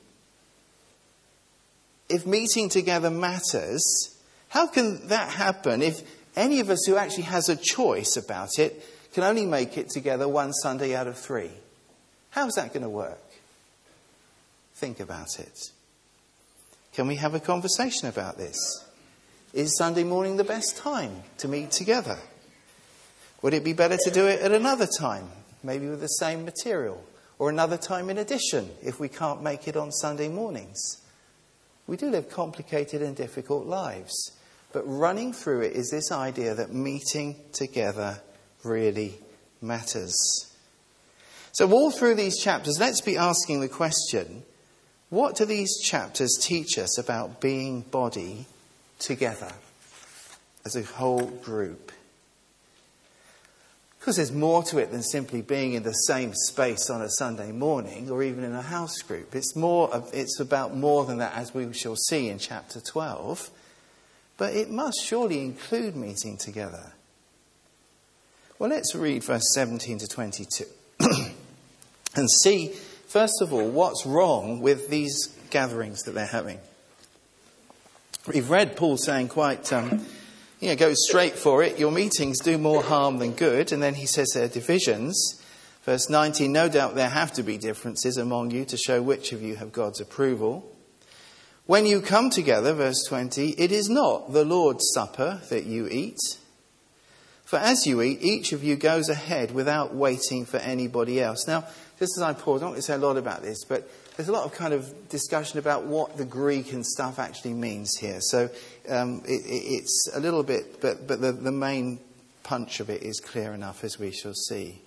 if 2.10 2.26
meeting 2.26 2.68
together 2.68 3.10
matters, 3.10 4.16
how 4.48 4.66
can 4.66 5.08
that 5.08 5.30
happen 5.30 5.82
if 5.82 6.00
any 6.36 6.60
of 6.60 6.70
us 6.70 6.84
who 6.86 6.96
actually 6.96 7.24
has 7.24 7.48
a 7.48 7.56
choice 7.56 8.16
about 8.16 8.58
it 8.58 8.84
can 9.12 9.24
only 9.24 9.46
make 9.46 9.76
it 9.78 9.90
together 9.90 10.28
one 10.28 10.52
Sunday 10.52 10.94
out 10.94 11.06
of 11.06 11.18
three? 11.18 11.50
How's 12.30 12.54
that 12.54 12.72
going 12.72 12.82
to 12.82 12.88
work? 12.88 13.18
Think 14.74 15.00
about 15.00 15.38
it. 15.38 15.70
Can 16.94 17.06
we 17.06 17.16
have 17.16 17.34
a 17.34 17.40
conversation 17.40 18.08
about 18.08 18.38
this? 18.38 18.56
Is 19.52 19.76
Sunday 19.76 20.04
morning 20.04 20.36
the 20.36 20.44
best 20.44 20.76
time 20.76 21.22
to 21.38 21.48
meet 21.48 21.70
together? 21.70 22.18
Would 23.42 23.54
it 23.54 23.64
be 23.64 23.72
better 23.72 23.96
to 23.96 24.10
do 24.10 24.26
it 24.26 24.40
at 24.40 24.52
another 24.52 24.86
time, 24.98 25.28
maybe 25.62 25.88
with 25.88 26.00
the 26.00 26.06
same 26.06 26.44
material, 26.44 27.02
or 27.38 27.50
another 27.50 27.76
time 27.76 28.10
in 28.10 28.18
addition 28.18 28.70
if 28.82 29.00
we 29.00 29.08
can't 29.08 29.42
make 29.42 29.66
it 29.66 29.76
on 29.76 29.90
Sunday 29.92 30.28
mornings? 30.28 30.99
We 31.90 31.96
do 31.96 32.08
live 32.08 32.30
complicated 32.30 33.02
and 33.02 33.16
difficult 33.16 33.66
lives. 33.66 34.30
But 34.72 34.84
running 34.86 35.32
through 35.32 35.62
it 35.62 35.72
is 35.72 35.90
this 35.90 36.12
idea 36.12 36.54
that 36.54 36.72
meeting 36.72 37.34
together 37.52 38.20
really 38.62 39.18
matters. 39.60 40.14
So, 41.50 41.68
all 41.72 41.90
through 41.90 42.14
these 42.14 42.40
chapters, 42.40 42.78
let's 42.78 43.00
be 43.00 43.16
asking 43.16 43.60
the 43.60 43.68
question 43.68 44.44
what 45.08 45.34
do 45.34 45.44
these 45.44 45.80
chapters 45.82 46.38
teach 46.40 46.78
us 46.78 46.96
about 46.96 47.40
being 47.40 47.80
body 47.80 48.46
together 49.00 49.50
as 50.64 50.76
a 50.76 50.84
whole 50.84 51.26
group? 51.26 51.90
Because 54.00 54.16
there's 54.16 54.32
more 54.32 54.62
to 54.64 54.78
it 54.78 54.90
than 54.90 55.02
simply 55.02 55.42
being 55.42 55.74
in 55.74 55.82
the 55.82 55.92
same 55.92 56.32
space 56.34 56.88
on 56.88 57.02
a 57.02 57.10
Sunday 57.10 57.52
morning 57.52 58.10
or 58.10 58.22
even 58.22 58.44
in 58.44 58.54
a 58.54 58.62
house 58.62 59.02
group. 59.02 59.34
It's, 59.34 59.54
more 59.54 59.92
of, 59.92 60.08
it's 60.14 60.40
about 60.40 60.74
more 60.74 61.04
than 61.04 61.18
that, 61.18 61.34
as 61.34 61.52
we 61.52 61.70
shall 61.74 61.96
see 61.96 62.30
in 62.30 62.38
chapter 62.38 62.80
12. 62.80 63.50
But 64.38 64.54
it 64.54 64.70
must 64.70 65.04
surely 65.04 65.40
include 65.44 65.96
meeting 65.96 66.38
together. 66.38 66.94
Well, 68.58 68.70
let's 68.70 68.94
read 68.94 69.22
verse 69.22 69.44
17 69.52 69.98
to 69.98 70.06
22 70.06 70.64
and 72.16 72.30
see, 72.42 72.68
first 73.06 73.42
of 73.42 73.52
all, 73.52 73.68
what's 73.68 74.06
wrong 74.06 74.62
with 74.62 74.88
these 74.88 75.26
gatherings 75.50 76.04
that 76.04 76.12
they're 76.12 76.24
having. 76.24 76.58
We've 78.26 78.48
read 78.48 78.76
Paul 78.76 78.96
saying 78.96 79.28
quite. 79.28 79.70
Um, 79.74 80.06
you 80.60 80.68
know, 80.68 80.76
goes 80.76 80.98
straight 81.08 81.34
for 81.34 81.62
it. 81.62 81.78
Your 81.78 81.90
meetings 81.90 82.38
do 82.38 82.58
more 82.58 82.82
harm 82.82 83.18
than 83.18 83.32
good. 83.32 83.72
And 83.72 83.82
then 83.82 83.94
he 83.94 84.06
says 84.06 84.30
there 84.34 84.44
are 84.44 84.48
divisions. 84.48 85.42
Verse 85.84 86.10
19 86.10 86.52
No 86.52 86.68
doubt 86.68 86.94
there 86.94 87.08
have 87.08 87.32
to 87.32 87.42
be 87.42 87.56
differences 87.56 88.18
among 88.18 88.50
you 88.50 88.64
to 88.66 88.76
show 88.76 89.00
which 89.00 89.32
of 89.32 89.42
you 89.42 89.56
have 89.56 89.72
God's 89.72 90.00
approval. 90.00 90.70
When 91.64 91.86
you 91.86 92.00
come 92.00 92.30
together, 92.30 92.74
verse 92.74 93.04
20, 93.08 93.50
it 93.50 93.72
is 93.72 93.88
not 93.88 94.32
the 94.32 94.44
Lord's 94.44 94.90
Supper 94.92 95.40
that 95.50 95.64
you 95.64 95.88
eat. 95.88 96.18
For 97.44 97.58
as 97.58 97.86
you 97.86 98.02
eat, 98.02 98.22
each 98.22 98.52
of 98.52 98.62
you 98.62 98.76
goes 98.76 99.08
ahead 99.08 99.52
without 99.52 99.94
waiting 99.94 100.44
for 100.44 100.58
anybody 100.58 101.20
else. 101.20 101.46
Now, 101.46 101.62
just 101.98 102.16
as 102.18 102.22
I 102.22 102.32
pause, 102.32 102.60
I 102.60 102.64
don't 102.64 102.70
want 102.70 102.76
to 102.76 102.82
say 102.82 102.94
a 102.94 102.98
lot 102.98 103.16
about 103.16 103.42
this, 103.42 103.64
but 103.64 103.88
there's 104.20 104.28
a 104.28 104.32
lot 104.32 104.44
of 104.44 104.52
kind 104.52 104.74
of 104.74 105.08
discussion 105.08 105.58
about 105.58 105.86
what 105.86 106.18
the 106.18 106.26
Greek 106.26 106.74
and 106.74 106.84
stuff 106.84 107.18
actually 107.18 107.54
means 107.54 107.96
here. 107.96 108.20
So 108.20 108.50
um, 108.86 109.22
it, 109.24 109.40
it's 109.46 110.10
a 110.12 110.20
little 110.20 110.42
bit, 110.42 110.82
but, 110.82 111.06
but 111.06 111.22
the, 111.22 111.32
the 111.32 111.50
main 111.50 111.98
punch 112.42 112.80
of 112.80 112.90
it 112.90 113.02
is 113.02 113.18
clear 113.18 113.54
enough, 113.54 113.82
as 113.82 113.98
we 113.98 114.10
shall 114.10 114.34
see. 114.34 114.82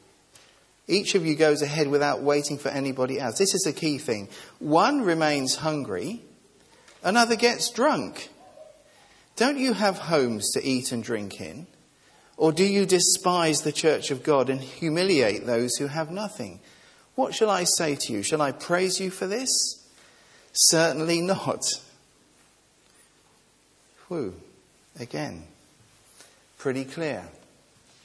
Each 0.87 1.15
of 1.15 1.25
you 1.25 1.33
goes 1.33 1.63
ahead 1.63 1.87
without 1.87 2.21
waiting 2.21 2.59
for 2.59 2.69
anybody 2.69 3.19
else. 3.19 3.39
This 3.39 3.55
is 3.55 3.65
a 3.65 3.73
key 3.73 3.97
thing. 3.97 4.29
One 4.59 5.01
remains 5.01 5.55
hungry, 5.55 6.21
another 7.03 7.35
gets 7.35 7.71
drunk. 7.71 8.29
Don't 9.35 9.57
you 9.57 9.73
have 9.73 9.97
homes 9.97 10.51
to 10.51 10.63
eat 10.63 10.91
and 10.91 11.03
drink 11.03 11.41
in? 11.41 11.65
Or 12.37 12.51
do 12.51 12.63
you 12.63 12.85
despise 12.85 13.61
the 13.61 13.71
church 13.71 14.11
of 14.11 14.21
God 14.21 14.51
and 14.51 14.61
humiliate 14.61 15.47
those 15.47 15.77
who 15.77 15.87
have 15.87 16.11
nothing? 16.11 16.59
What 17.15 17.33
shall 17.35 17.49
I 17.49 17.63
say 17.63 17.95
to 17.95 18.13
you? 18.13 18.23
Shall 18.23 18.41
I 18.41 18.51
praise 18.51 18.99
you 18.99 19.09
for 19.09 19.27
this? 19.27 19.49
Certainly 20.53 21.21
not. 21.21 21.63
Whew. 24.07 24.35
Again. 24.99 25.43
Pretty 26.57 26.85
clear. 26.85 27.23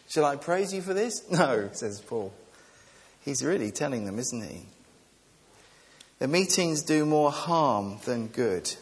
Shall 0.09 0.25
I 0.25 0.37
praise 0.37 0.73
you 0.73 0.83
for 0.83 0.95
this? 0.95 1.23
No, 1.31 1.69
says 1.73 2.00
Paul. 2.00 2.33
He's 3.25 3.45
really 3.45 3.71
telling 3.71 4.05
them, 4.07 4.19
isn't 4.19 4.43
he? 4.43 4.62
The 6.19 6.29
meetings 6.29 6.83
do 6.83 7.05
more 7.05 7.31
harm 7.31 7.99
than 8.05 8.29
good. 8.29 8.75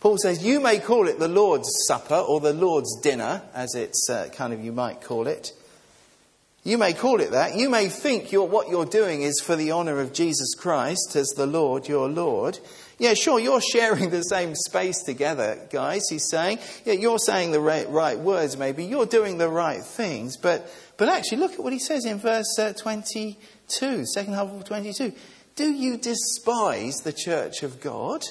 Paul 0.00 0.16
says, 0.18 0.44
You 0.44 0.60
may 0.60 0.78
call 0.78 1.08
it 1.08 1.18
the 1.18 1.28
Lord's 1.28 1.68
Supper 1.86 2.14
or 2.14 2.40
the 2.40 2.52
Lord's 2.52 3.00
Dinner, 3.00 3.42
as 3.52 3.74
it's 3.74 4.08
uh, 4.08 4.28
kind 4.32 4.52
of 4.52 4.64
you 4.64 4.72
might 4.72 5.02
call 5.02 5.26
it. 5.26 5.52
You 6.66 6.78
may 6.78 6.94
call 6.94 7.20
it 7.20 7.30
that. 7.30 7.54
You 7.54 7.70
may 7.70 7.88
think 7.88 8.32
you're, 8.32 8.42
what 8.42 8.68
you're 8.68 8.84
doing 8.84 9.22
is 9.22 9.40
for 9.40 9.54
the 9.54 9.70
honour 9.70 10.00
of 10.00 10.12
Jesus 10.12 10.52
Christ 10.56 11.14
as 11.14 11.28
the 11.36 11.46
Lord, 11.46 11.86
your 11.86 12.08
Lord. 12.08 12.58
Yeah, 12.98 13.14
sure, 13.14 13.38
you're 13.38 13.60
sharing 13.60 14.10
the 14.10 14.22
same 14.22 14.56
space 14.56 15.00
together, 15.04 15.60
guys, 15.70 16.02
he's 16.10 16.28
saying. 16.28 16.58
Yeah, 16.84 16.94
you're 16.94 17.20
saying 17.20 17.52
the 17.52 17.60
right, 17.60 17.88
right 17.88 18.18
words, 18.18 18.56
maybe. 18.56 18.84
You're 18.84 19.06
doing 19.06 19.38
the 19.38 19.48
right 19.48 19.80
things. 19.80 20.36
But, 20.36 20.68
but 20.96 21.08
actually, 21.08 21.38
look 21.38 21.52
at 21.52 21.60
what 21.60 21.72
he 21.72 21.78
says 21.78 22.04
in 22.04 22.18
verse 22.18 22.58
uh, 22.58 22.72
22, 22.72 24.04
second 24.04 24.34
half 24.34 24.48
of 24.48 24.64
22. 24.64 25.12
Do 25.54 25.70
you 25.70 25.96
despise 25.96 26.96
the 26.96 27.12
church 27.12 27.62
of 27.62 27.80
God? 27.80 28.24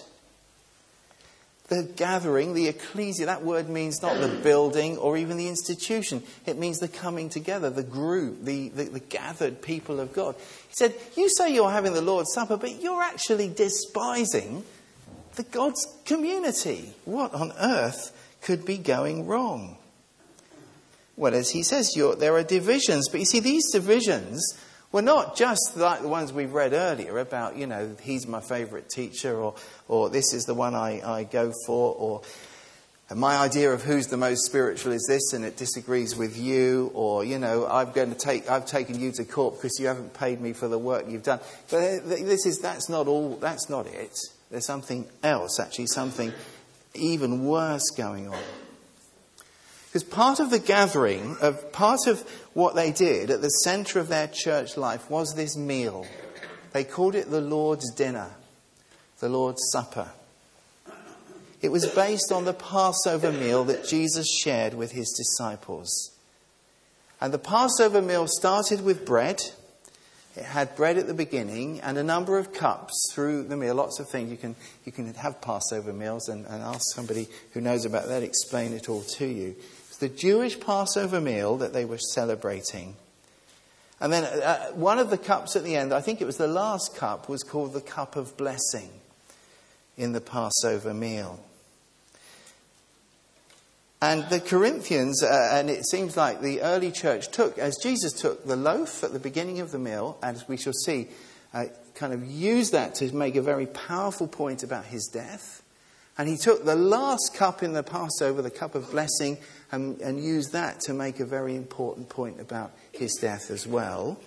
The 1.68 1.84
gathering, 1.96 2.54
the 2.54 2.68
ecclesia, 2.68 3.26
that 3.26 3.44
word 3.44 3.70
means 3.70 4.02
not 4.02 4.20
the 4.20 4.28
building 4.28 4.98
or 4.98 5.18
even 5.18 5.38
the 5.38 5.48
institution. 5.48 6.22
It 6.46 6.60
means 6.60 6.78
the 6.78 6.88
coming 6.88 7.28
together, 7.28 7.72
the 7.72 7.82
group, 7.82 8.44
the, 8.44 8.70
the, 8.70 8.84
the, 8.84 9.00
gathered 9.00 9.64
people 9.64 10.00
of 10.00 10.14
God. 10.14 10.36
He 10.36 10.76
said, 10.76 10.94
You 11.16 11.28
say 11.28 11.54
you're 11.54 11.72
having 11.72 11.94
the 11.94 12.02
Lord's 12.02 12.34
Supper, 12.34 12.58
but 12.58 12.84
you're 12.84 13.02
actually 13.02 13.48
despising 13.48 14.64
the 15.36 15.44
God's 15.44 15.86
community. 16.06 16.94
What 17.04 17.34
on 17.34 17.52
earth 17.60 18.12
could 18.42 18.64
be 18.64 18.78
going 18.78 19.26
wrong? 19.26 19.78
Well, 21.18 21.34
as 21.34 21.50
he 21.50 21.64
says, 21.64 21.94
there 22.20 22.36
are 22.36 22.44
divisions, 22.44 23.10
but 23.10 23.20
you 23.20 23.26
see, 23.26 23.40
these 23.40 23.72
divisions 23.72 24.56
were 24.96 25.02
not 25.02 25.36
just 25.36 25.76
like 25.76 26.02
the 26.02 26.08
ones 26.08 26.32
we've 26.32 26.54
read 26.54 26.72
earlier 26.72 27.20
about, 27.20 27.58
you 27.58 27.68
know, 27.68 27.98
he's 28.02 28.26
my 28.26 28.40
favourite 28.40 28.88
teacher, 28.88 29.36
or, 29.36 29.54
or 29.90 30.10
this 30.10 30.34
is 30.34 30.46
the 30.46 30.54
one 30.54 30.74
I, 30.74 31.02
I 31.02 31.24
go 31.26 31.52
for, 31.66 31.94
or 31.96 32.22
my 33.14 33.36
idea 33.36 33.74
of 33.74 33.84
who's 33.84 34.08
the 34.08 34.16
most 34.16 34.46
spiritual 34.46 34.94
is 34.94 35.06
this 35.06 35.34
and 35.34 35.44
it 35.44 35.58
disagrees 35.58 36.16
with 36.16 36.38
you, 36.38 36.92
or, 36.94 37.26
you 37.26 37.38
know, 37.38 37.68
I'm 37.68 37.92
going 37.92 38.14
to 38.14 38.18
take, 38.18 38.50
I've 38.50 38.66
taken 38.66 38.98
you 38.98 39.12
to 39.12 39.26
court 39.26 39.56
because 39.56 39.78
you 39.82 39.88
haven't 39.88 40.14
paid 40.14 40.40
me 40.40 40.54
for 40.54 40.70
the 40.70 40.80
work 40.80 41.10
you've 41.10 41.24
done. 41.24 41.42
But 41.70 41.78
uh, 41.78 42.00
this 42.06 42.46
is, 42.46 42.60
that's 42.60 42.88
not 42.88 43.10
all, 43.10 43.36
that's 43.36 43.68
not 43.70 43.88
it. 43.88 44.18
There's 44.50 44.66
something 44.66 45.10
else, 45.22 45.60
actually, 45.60 45.88
something 45.88 46.32
even 46.94 47.46
worse 47.46 47.90
going 47.98 48.30
on. 48.30 48.40
Because 49.96 50.10
part 50.10 50.42
of 50.42 50.50
the 50.50 50.60
gathering, 50.60 51.38
of 51.40 51.72
part 51.72 52.06
of 52.08 52.20
what 52.54 52.76
they 52.76 52.92
did 52.92 53.30
at 53.30 53.42
the 53.42 53.48
center 53.48 53.98
of 53.98 54.10
their 54.10 54.28
church 54.28 54.76
life 54.76 55.10
was 55.10 55.34
this 55.36 55.56
meal. 55.56 56.06
They 56.74 56.84
called 56.84 57.16
it 57.16 57.32
the 57.32 57.40
Lord's 57.40 57.90
dinner, 57.94 58.32
the 59.22 59.30
Lord's 59.30 59.62
supper. 59.72 60.10
It 61.62 61.72
was 61.72 61.86
based 61.86 62.34
on 62.34 62.44
the 62.44 62.52
Passover 62.52 63.32
meal 63.32 63.64
that 63.64 63.88
Jesus 63.88 64.28
shared 64.44 64.74
with 64.74 64.92
his 64.92 65.16
disciples. 65.18 66.12
And 67.22 67.34
the 67.34 67.40
Passover 67.40 68.02
meal 68.02 68.28
started 68.28 68.84
with 68.84 69.06
bread. 69.06 69.42
It 70.36 70.44
had 70.44 70.76
bread 70.76 70.98
at 70.98 71.08
the 71.08 71.14
beginning 71.14 71.80
and 71.80 71.98
a 71.98 72.04
number 72.04 72.38
of 72.38 72.52
cups 72.52 73.14
through 73.14 73.44
the 73.44 73.56
meal. 73.56 73.76
Lots 73.76 74.02
of 74.02 74.10
things. 74.10 74.30
You 74.30 74.36
can, 74.36 74.58
you 74.84 74.92
can 74.92 75.14
have 75.14 75.40
Passover 75.40 75.94
meals 75.94 76.28
and, 76.28 76.46
and 76.48 76.62
ask 76.62 76.82
somebody 76.94 77.30
who 77.54 77.62
knows 77.62 77.86
about 77.86 78.10
that, 78.10 78.24
explain 78.24 78.74
it 78.74 78.90
all 78.90 79.02
to 79.02 79.26
you 79.26 79.56
the 79.96 80.10
Jewish 80.10 80.60
Passover 80.60 81.22
meal 81.22 81.58
that 81.58 81.74
they 81.74 81.86
were 81.86 81.98
celebrating. 81.98 82.96
And 84.00 84.12
then 84.12 84.24
uh, 84.24 84.72
one 84.72 85.00
of 85.00 85.10
the 85.10 85.18
cups 85.18 85.56
at 85.56 85.64
the 85.64 85.76
end, 85.76 85.94
I 85.94 86.02
think 86.02 86.22
it 86.22 86.26
was 86.26 86.38
the 86.38 86.48
last 86.48 86.96
cup, 86.96 87.30
was 87.30 87.44
called 87.44 87.74
the 87.74 87.82
cup 87.82 88.16
of 88.16 88.36
blessing 88.38 88.90
in 89.98 90.12
the 90.12 90.22
Passover 90.22 90.94
meal. 90.94 91.40
And 94.02 94.28
the 94.30 94.42
Corinthians, 94.42 95.24
uh, 95.24 95.50
and 95.54 95.70
it 95.70 95.88
seems 95.88 96.18
like 96.18 96.42
the 96.42 96.62
early 96.62 96.92
church 96.92 97.32
took, 97.32 97.58
as 97.58 97.78
Jesus 97.78 98.14
took 98.14 98.46
the 98.46 98.58
loaf 98.58 99.04
at 99.04 99.14
the 99.14 99.20
beginning 99.20 99.62
of 99.62 99.72
the 99.72 99.80
meal, 99.80 100.18
and 100.22 100.36
as 100.36 100.48
we 100.48 100.58
shall 100.58 100.74
see, 100.74 101.08
uh, 101.54 101.66
kind 101.96 102.14
of 102.14 102.26
used 102.26 102.74
that 102.74 102.96
to 102.96 103.16
make 103.16 103.36
a 103.36 103.42
very 103.42 103.66
powerful 103.66 104.28
point 104.28 104.62
about 104.62 104.86
his 104.86 105.10
death. 105.12 105.64
And 106.18 106.30
he 106.30 106.38
took 106.38 106.66
the 106.66 106.76
last 106.76 107.34
cup 107.34 107.64
in 107.64 107.74
the 107.74 107.84
Passover, 107.84 108.42
the 108.42 108.52
cup 108.52 108.76
of 108.76 108.92
blessing, 108.92 109.38
and, 109.76 110.02
and 110.02 110.24
used 110.24 110.54
that 110.54 110.80
to 110.82 110.94
make 110.94 111.20
a 111.20 111.26
very 111.26 111.56
important 111.56 112.10
point 112.10 112.40
about 112.40 112.72
his 112.92 113.14
death 113.16 113.52
as 113.52 113.68
well. 113.68 114.20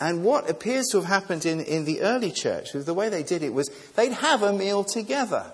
And 0.00 0.24
what 0.24 0.50
appears 0.50 0.88
to 0.88 0.98
have 0.98 1.06
happened 1.06 1.46
in, 1.46 1.60
in 1.60 1.84
the 1.84 2.02
early 2.02 2.30
church, 2.30 2.72
the 2.72 2.92
way 2.92 3.08
they 3.08 3.22
did 3.22 3.42
it 3.42 3.54
was 3.54 3.70
they'd 3.94 4.12
have 4.12 4.42
a 4.42 4.52
meal 4.52 4.84
together. 4.84 5.46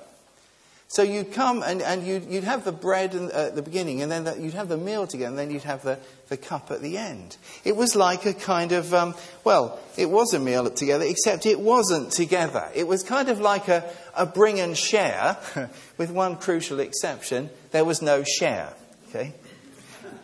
So 0.88 1.02
you'd 1.02 1.32
come 1.32 1.62
and, 1.62 1.80
and 1.80 2.06
you'd, 2.06 2.26
you'd 2.26 2.44
have 2.44 2.64
the 2.64 2.72
bread 2.72 3.14
uh, 3.14 3.28
at 3.28 3.54
the 3.56 3.62
beginning, 3.62 4.02
and 4.02 4.12
then 4.12 4.24
the, 4.24 4.38
you'd 4.38 4.52
have 4.52 4.68
the 4.68 4.76
meal 4.76 5.06
together, 5.06 5.30
and 5.30 5.38
then 5.38 5.50
you'd 5.50 5.62
have 5.62 5.82
the, 5.82 5.98
the 6.28 6.36
cup 6.36 6.70
at 6.70 6.82
the 6.82 6.98
end. 6.98 7.36
It 7.64 7.76
was 7.76 7.96
like 7.96 8.26
a 8.26 8.34
kind 8.34 8.72
of, 8.72 8.92
um, 8.92 9.14
well, 9.42 9.80
it 9.96 10.10
was 10.10 10.34
a 10.34 10.38
meal 10.38 10.68
together, 10.68 11.04
except 11.06 11.46
it 11.46 11.58
wasn't 11.58 12.12
together. 12.12 12.68
It 12.74 12.86
was 12.86 13.02
kind 13.02 13.30
of 13.30 13.40
like 13.40 13.68
a, 13.68 13.90
a 14.14 14.26
bring 14.26 14.60
and 14.60 14.76
share, 14.76 15.38
with 15.96 16.10
one 16.10 16.36
crucial 16.36 16.78
exception 16.80 17.48
there 17.70 17.86
was 17.86 18.02
no 18.02 18.22
share. 18.22 18.74
Okay? 19.14 19.34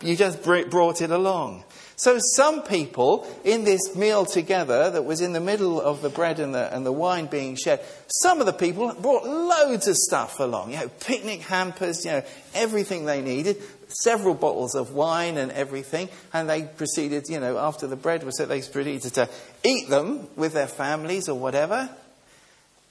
You 0.02 0.16
just 0.16 0.42
brought 0.42 1.02
it 1.02 1.11
along. 1.11 1.64
So 1.97 2.18
some 2.21 2.62
people 2.62 3.26
in 3.42 3.64
this 3.64 3.97
meal 3.97 4.25
together 4.25 4.88
that 4.88 5.04
was 5.04 5.21
in 5.21 5.33
the 5.33 5.40
middle 5.40 5.80
of 5.80 6.00
the 6.00 6.09
bread 6.09 6.38
and 6.38 6.54
the, 6.54 6.73
and 6.73 6.87
the 6.87 6.92
wine 6.92 7.26
being 7.26 7.57
shared, 7.57 7.80
some 8.07 8.38
of 8.38 8.47
the 8.47 8.52
people 8.52 8.95
brought 8.95 9.25
loads 9.25 9.88
of 9.88 9.97
stuff 9.97 10.38
along. 10.38 10.71
You 10.71 10.78
know, 10.78 10.88
picnic 11.00 11.40
hampers, 11.40 12.04
you 12.04 12.12
know, 12.12 12.23
everything 12.54 13.04
they 13.04 13.21
needed, 13.21 13.57
several 13.88 14.35
bottles 14.35 14.76
of 14.76 14.92
wine 14.92 15.37
and 15.37 15.50
everything. 15.50 16.09
And 16.33 16.49
they 16.49 16.62
proceeded, 16.62 17.25
you 17.28 17.40
know, 17.40 17.59
after 17.59 17.88
the 17.88 17.97
bread 17.97 18.23
was 18.23 18.38
set, 18.38 18.49
they 18.49 18.62
proceeded 18.62 19.14
to 19.14 19.28
eat 19.64 19.88
them 19.88 20.28
with 20.37 20.52
their 20.52 20.68
families 20.68 21.28
or 21.28 21.37
whatever. 21.37 21.90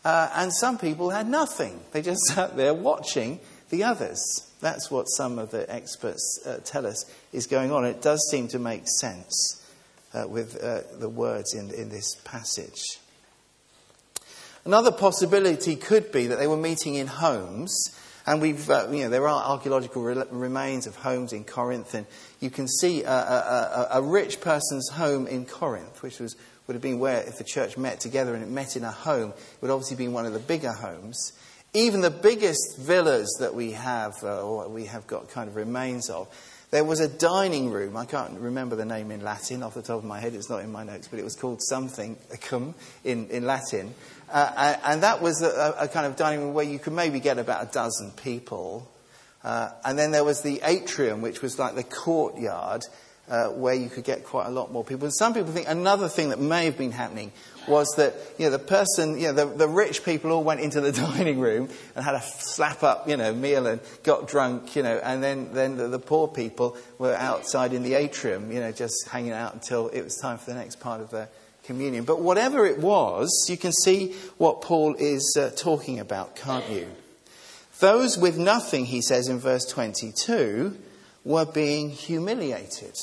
Uh, 0.03 0.29
and 0.35 0.53
some 0.53 0.77
people 0.77 1.11
had 1.11 1.29
nothing. 1.29 1.79
They 1.93 2.01
just 2.01 2.21
sat 2.27 2.57
there 2.57 2.73
watching 2.73 3.39
the 3.69 3.85
others. 3.85 4.46
That's 4.59 4.89
what 4.89 5.05
some 5.05 5.37
of 5.37 5.51
the 5.51 5.71
experts 5.71 6.39
uh, 6.45 6.59
tell 6.63 6.85
us 6.87 7.05
is 7.31 7.47
going 7.47 7.71
on. 7.71 7.85
It 7.85 8.01
does 8.01 8.27
seem 8.31 8.47
to 8.49 8.59
make 8.59 8.83
sense 8.87 9.63
uh, 10.13 10.27
with 10.27 10.61
uh, 10.61 10.81
the 10.99 11.09
words 11.09 11.53
in, 11.53 11.71
in 11.71 11.89
this 11.89 12.15
passage. 12.23 12.99
Another 14.65 14.91
possibility 14.91 15.75
could 15.75 16.11
be 16.11 16.27
that 16.27 16.39
they 16.39 16.47
were 16.47 16.57
meeting 16.57 16.95
in 16.95 17.07
homes. 17.07 17.93
And 18.25 18.41
we've, 18.41 18.69
uh, 18.69 18.89
you 18.91 19.03
know, 19.03 19.09
there 19.09 19.25
are 19.25 19.43
archaeological 19.43 20.01
re- 20.01 20.23
remains 20.31 20.85
of 20.85 20.97
homes 20.97 21.31
in 21.31 21.45
Corinth, 21.45 21.93
and 21.93 22.05
you 22.41 22.49
can 22.49 22.67
see 22.67 23.03
a, 23.03 23.09
a, 23.09 23.87
a, 23.93 23.99
a 23.99 24.01
rich 24.01 24.41
person's 24.41 24.89
home 24.89 25.27
in 25.27 25.45
Corinth, 25.45 26.03
which 26.03 26.19
was, 26.19 26.35
would 26.67 26.73
have 26.73 26.81
been 26.81 26.99
where, 26.99 27.21
if 27.21 27.37
the 27.37 27.45
church 27.45 27.77
met 27.77 28.01
together 28.01 28.33
and 28.33 28.43
it 28.43 28.49
met 28.49 28.75
in 28.75 28.83
a 28.83 28.91
home, 28.91 29.29
it 29.29 29.61
would 29.61 29.71
obviously 29.71 29.95
be 29.95 30.09
one 30.09 30.25
of 30.25 30.33
the 30.33 30.39
bigger 30.39 30.73
homes 30.73 31.31
Even 31.73 32.01
the 32.01 32.11
biggest 32.11 32.77
villas 32.79 33.37
that 33.39 33.53
we 33.53 33.71
have, 33.71 34.15
uh, 34.23 34.41
or 34.41 34.67
we 34.69 34.85
have 34.85 35.05
got 35.05 35.29
kind 35.29 35.49
of 35.49 35.55
remains 35.55 36.09
of, 36.09 36.27
there 36.69 36.83
was 36.83 36.99
a 36.99 37.07
dining 37.07 37.71
room. 37.71 37.95
I 37.95 38.05
can't 38.05 38.39
remember 38.39 38.75
the 38.75 38.85
name 38.85 39.11
in 39.11 39.21
Latin 39.21 39.63
off 39.63 39.73
the 39.73 39.81
top 39.81 39.99
of 39.99 40.03
my 40.03 40.19
head. 40.19 40.33
It's 40.33 40.49
not 40.49 40.63
in 40.63 40.71
my 40.71 40.83
notes, 40.83 41.07
but 41.07 41.19
it 41.19 41.23
was 41.23 41.35
called 41.35 41.61
something 41.61 42.17
cum 42.41 42.75
in, 43.05 43.29
in 43.29 43.45
Latin. 43.45 43.93
Uh, 44.29 44.75
and 44.83 45.03
that 45.03 45.21
was 45.21 45.41
a, 45.41 45.75
a, 45.79 45.87
kind 45.87 46.05
of 46.05 46.17
dining 46.17 46.41
room 46.41 46.53
where 46.53 46.65
you 46.65 46.79
could 46.79 46.91
maybe 46.91 47.21
get 47.21 47.37
about 47.37 47.69
a 47.69 47.71
dozen 47.71 48.11
people. 48.11 48.85
Uh, 49.43 49.69
and 49.85 49.97
then 49.97 50.11
there 50.11 50.25
was 50.25 50.41
the 50.41 50.59
atrium, 50.63 51.21
which 51.21 51.41
was 51.41 51.57
like 51.57 51.75
the 51.75 51.83
courtyard, 51.83 52.83
uh, 53.29 53.47
where 53.49 53.73
you 53.73 53.89
could 53.89 54.03
get 54.03 54.23
quite 54.23 54.47
a 54.47 54.51
lot 54.51 54.71
more 54.71 54.83
people. 54.83 55.09
Some 55.11 55.33
people 55.33 55.51
think 55.51 55.67
another 55.67 56.07
thing 56.07 56.29
that 56.29 56.39
may 56.39 56.65
have 56.65 56.77
been 56.77 56.91
happening 56.91 57.31
was 57.67 57.87
that 57.97 58.13
you 58.37 58.45
know 58.45 58.51
the 58.51 58.59
person, 58.59 59.19
you 59.19 59.27
know, 59.27 59.33
the, 59.33 59.45
the 59.45 59.67
rich 59.67 60.05
people 60.05 60.31
all 60.31 60.43
went 60.43 60.61
into 60.61 60.79
the 60.79 60.91
dining 60.93 61.39
room 61.39 61.69
and 61.95 62.05
had 62.05 62.15
a 62.15 62.21
slap 62.21 62.83
up, 62.83 63.07
you 63.09 63.17
know, 63.17 63.33
meal 63.33 63.67
and 63.67 63.81
got 64.03 64.27
drunk, 64.27 64.75
you 64.75 64.83
know, 64.83 64.99
and 65.03 65.21
then 65.21 65.53
then 65.53 65.75
the, 65.75 65.87
the 65.87 65.99
poor 65.99 66.27
people 66.27 66.77
were 66.97 67.15
outside 67.15 67.73
in 67.73 67.83
the 67.83 67.95
atrium, 67.95 68.51
you 68.51 68.59
know, 68.59 68.71
just 68.71 69.07
hanging 69.09 69.33
out 69.33 69.53
until 69.53 69.89
it 69.89 70.03
was 70.03 70.15
time 70.15 70.37
for 70.37 70.51
the 70.51 70.55
next 70.55 70.79
part 70.79 71.01
of 71.01 71.09
the 71.09 71.27
communion. 71.63 72.05
But 72.05 72.21
whatever 72.21 72.65
it 72.65 72.79
was, 72.79 73.47
you 73.49 73.57
can 73.57 73.73
see 73.73 74.13
what 74.37 74.61
Paul 74.61 74.95
is 74.95 75.37
uh, 75.37 75.51
talking 75.55 75.99
about, 75.99 76.35
can't 76.37 76.69
you? 76.69 76.87
Those 77.79 78.17
with 78.17 78.37
nothing, 78.37 78.85
he 78.85 79.01
says 79.01 79.27
in 79.27 79.37
verse 79.37 79.65
22, 79.65 80.75
were 81.23 81.45
being 81.45 81.91
humiliated. 81.91 82.95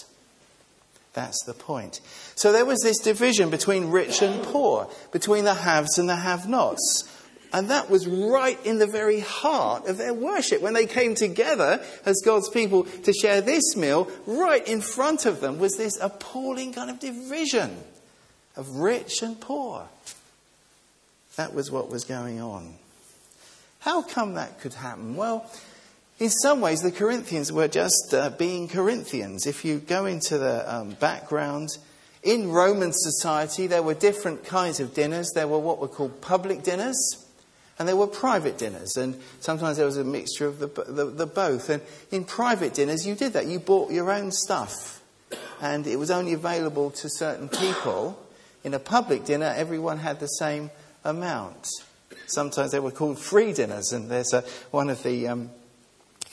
That's 1.15 1.43
the 1.45 1.55
point. 1.55 2.01
So 2.35 2.53
there 2.53 2.65
was 2.65 2.81
this 2.81 2.99
division 2.99 3.49
between 3.49 3.91
rich 3.91 4.21
and 4.21 4.43
poor, 4.43 4.89
between 5.13 5.45
the 5.45 5.55
haves 5.55 5.99
and 5.99 6.09
the 6.09 6.17
have 6.17 6.49
nots. 6.49 7.09
And 7.53 7.71
that 7.71 7.89
was 7.89 8.09
right 8.09 8.59
in 8.67 8.79
the 8.79 8.87
very 8.87 9.21
heart 9.21 9.87
of 9.87 9.97
their 9.97 10.13
worship. 10.13 10.61
When 10.61 10.75
they 10.75 10.87
came 10.87 11.15
together 11.15 11.81
as 12.05 12.21
God's 12.25 12.51
people 12.51 12.83
to 12.83 13.13
share 13.13 13.41
this 13.41 13.77
meal, 13.77 14.11
right 14.27 14.67
in 14.67 14.81
front 14.81 15.25
of 15.25 15.41
them 15.41 15.61
was 15.61 15.77
this 15.77 15.97
appalling 16.01 16.73
kind 16.73 16.91
of 16.91 16.99
division 16.99 17.77
of 18.57 18.69
rich 18.77 19.23
and 19.23 19.41
poor. 19.41 19.87
That 21.37 21.55
was 21.55 21.71
what 21.71 21.91
was 21.91 22.03
going 22.03 22.41
on. 22.41 22.75
How 23.79 24.03
come 24.03 24.35
that 24.35 24.61
could 24.61 24.75
happen? 24.75 25.15
Well, 25.15 25.49
in 26.19 26.31
some 26.31 26.61
ways, 26.61 26.81
the 26.81 26.93
Corinthians 26.93 27.53
were 27.53 27.69
just 27.69 28.15
uh, 28.15 28.31
being 28.31 28.69
Corinthians. 28.69 29.47
If 29.47 29.65
you 29.65 29.79
go 29.79 30.07
into 30.07 30.39
the 30.39 30.73
um, 30.73 30.91
background, 30.91 31.71
in 32.23 32.51
Roman 32.51 32.93
society, 32.93 33.67
there 33.67 33.83
were 33.83 33.95
different 33.95 34.45
kinds 34.45 34.81
of 34.81 34.95
dinners. 34.95 35.31
There 35.35 35.49
were 35.49 35.59
what 35.59 35.79
were 35.79 35.89
called 35.89 36.21
public 36.21 36.63
dinners, 36.63 36.97
and 37.79 37.87
there 37.87 37.97
were 37.97 38.07
private 38.07 38.57
dinners. 38.57 38.97
And 38.97 39.21
sometimes 39.41 39.77
there 39.77 39.87
was 39.87 39.99
a 39.99 40.05
mixture 40.05 40.47
of 40.47 40.59
the, 40.59 40.69
the, 40.69 41.05
the 41.07 41.27
both. 41.27 41.69
And 41.69 41.83
in 42.11 42.25
private 42.25 42.75
dinners, 42.75 43.07
you 43.07 43.15
did 43.15 43.35
that. 43.35 43.47
You 43.47 43.59
bought 43.59 43.91
your 43.91 44.11
own 44.11 44.33
stuff, 44.33 45.03
and 45.61 45.87
it 45.87 45.99
was 45.99 46.11
only 46.11 46.33
available 46.33 46.91
to 46.93 47.09
certain 47.11 47.49
people. 47.49 48.19
In 48.63 48.73
a 48.73 48.79
public 48.79 49.27
dinner, 49.27 49.53
everyone 49.55 49.99
had 49.99 50.21
the 50.21 50.27
same 50.27 50.71
amount. 51.05 51.67
Sometimes 52.27 52.71
they 52.71 52.81
were 52.81 52.91
called 52.91 53.19
free 53.19 53.53
dinners, 53.53 53.93
and 53.93 54.11
there's 54.11 54.33
a, 54.33 54.43
one 54.71 54.89
of 54.89 55.03
the 55.03 55.29
um, 55.29 55.51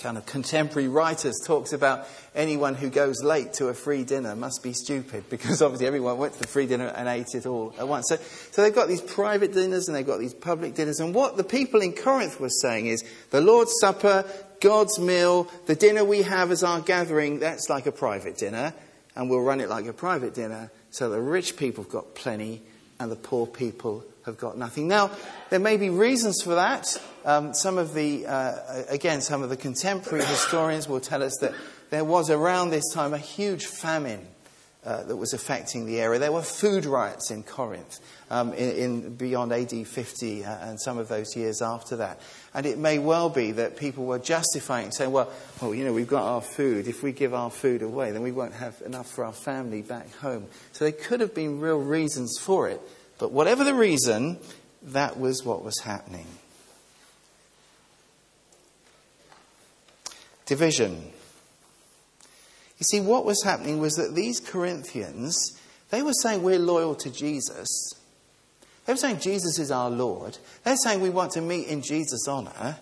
kind 0.01 0.17
of 0.17 0.25
contemporary 0.25 0.87
writers 0.87 1.39
talks 1.45 1.73
about 1.73 2.07
anyone 2.35 2.75
who 2.75 2.89
goes 2.89 3.23
late 3.23 3.53
to 3.53 3.67
a 3.67 3.73
free 3.73 4.03
dinner 4.03 4.35
must 4.35 4.63
be 4.63 4.73
stupid 4.73 5.29
because 5.29 5.61
obviously 5.61 5.87
everyone 5.87 6.17
went 6.17 6.33
to 6.33 6.39
the 6.39 6.47
free 6.47 6.65
dinner 6.65 6.87
and 6.87 7.07
ate 7.07 7.35
it 7.35 7.45
all 7.45 7.73
at 7.77 7.87
once. 7.87 8.07
So, 8.09 8.17
so 8.51 8.61
they've 8.61 8.73
got 8.73 8.87
these 8.87 9.01
private 9.01 9.53
dinners 9.53 9.87
and 9.87 9.95
they've 9.95 10.05
got 10.05 10.19
these 10.19 10.33
public 10.33 10.75
dinners. 10.75 10.99
And 10.99 11.13
what 11.13 11.37
the 11.37 11.43
people 11.43 11.81
in 11.81 11.93
Corinth 11.93 12.39
were 12.39 12.49
saying 12.49 12.87
is 12.87 13.03
the 13.29 13.41
Lord's 13.41 13.73
Supper, 13.79 14.25
God's 14.59 14.99
meal, 14.99 15.49
the 15.65 15.75
dinner 15.75 16.03
we 16.03 16.23
have 16.23 16.51
as 16.51 16.63
our 16.63 16.81
gathering, 16.81 17.39
that's 17.39 17.69
like 17.69 17.85
a 17.85 17.91
private 17.91 18.37
dinner. 18.37 18.73
And 19.15 19.29
we'll 19.29 19.41
run 19.41 19.59
it 19.61 19.69
like 19.69 19.85
a 19.85 19.93
private 19.93 20.33
dinner 20.33 20.71
so 20.91 21.09
the 21.09 21.21
rich 21.21 21.55
people 21.55 21.85
have 21.85 21.91
got 21.91 22.15
plenty 22.15 22.61
and 23.01 23.11
the 23.11 23.15
poor 23.15 23.47
people 23.47 24.05
have 24.25 24.37
got 24.37 24.57
nothing. 24.57 24.87
Now, 24.87 25.09
there 25.49 25.59
may 25.59 25.77
be 25.77 25.89
reasons 25.89 26.41
for 26.43 26.55
that. 26.55 27.01
Um, 27.25 27.53
some 27.53 27.79
of 27.79 27.95
the, 27.95 28.27
uh, 28.27 28.83
again, 28.89 29.21
some 29.21 29.41
of 29.41 29.49
the 29.49 29.57
contemporary 29.57 30.23
historians 30.23 30.87
will 30.87 30.99
tell 30.99 31.23
us 31.23 31.35
that 31.41 31.53
there 31.89 32.05
was 32.05 32.29
around 32.29 32.69
this 32.69 32.93
time 32.93 33.13
a 33.13 33.17
huge 33.17 33.65
famine 33.65 34.27
uh, 34.85 35.03
that 35.03 35.15
was 35.15 35.33
affecting 35.33 35.87
the 35.87 35.99
area. 35.99 36.19
There 36.19 36.31
were 36.31 36.43
food 36.43 36.85
riots 36.85 37.31
in 37.31 37.43
Corinth 37.43 37.99
um, 38.29 38.53
in, 38.53 38.69
in, 38.71 39.15
beyond 39.15 39.51
AD 39.51 39.87
50 39.87 40.45
uh, 40.45 40.57
and 40.69 40.79
some 40.79 40.97
of 40.97 41.07
those 41.07 41.35
years 41.35 41.61
after 41.61 41.97
that. 41.97 42.19
And 42.53 42.65
it 42.65 42.77
may 42.77 42.99
well 42.99 43.29
be 43.29 43.53
that 43.53 43.77
people 43.77 44.05
were 44.05 44.19
justifying, 44.19 44.91
saying, 44.91 45.11
well, 45.11 45.31
well, 45.61 45.73
you 45.73 45.85
know, 45.85 45.93
we've 45.93 46.07
got 46.07 46.23
our 46.23 46.41
food. 46.41 46.87
If 46.87 47.01
we 47.01 47.13
give 47.13 47.33
our 47.33 47.49
food 47.49 47.81
away, 47.81 48.11
then 48.11 48.23
we 48.23 48.33
won't 48.33 48.53
have 48.53 48.81
enough 48.85 49.09
for 49.09 49.23
our 49.23 49.31
family 49.31 49.81
back 49.81 50.13
home. 50.17 50.47
So 50.73 50.83
there 50.83 50.91
could 50.91 51.21
have 51.21 51.33
been 51.33 51.61
real 51.61 51.79
reasons 51.79 52.37
for 52.39 52.67
it. 52.67 52.81
But 53.19 53.31
whatever 53.31 53.63
the 53.63 53.73
reason, 53.73 54.37
that 54.83 55.17
was 55.17 55.45
what 55.45 55.63
was 55.63 55.79
happening. 55.79 56.27
Division. 60.45 61.11
You 62.79 62.83
see, 62.83 62.99
what 62.99 63.23
was 63.23 63.43
happening 63.43 63.79
was 63.79 63.93
that 63.93 64.13
these 64.13 64.41
Corinthians, 64.41 65.57
they 65.91 66.01
were 66.01 66.13
saying 66.21 66.43
we're 66.43 66.59
loyal 66.59 66.95
to 66.95 67.09
Jesus. 67.09 67.93
They 68.91 68.95
were 68.95 68.97
saying 68.97 69.19
Jesus 69.21 69.57
is 69.57 69.71
our 69.71 69.89
Lord. 69.89 70.37
They're 70.65 70.75
saying 70.75 70.99
we 70.99 71.11
want 71.11 71.31
to 71.31 71.41
meet 71.41 71.67
in 71.67 71.81
Jesus' 71.81 72.27
honour. 72.27 72.75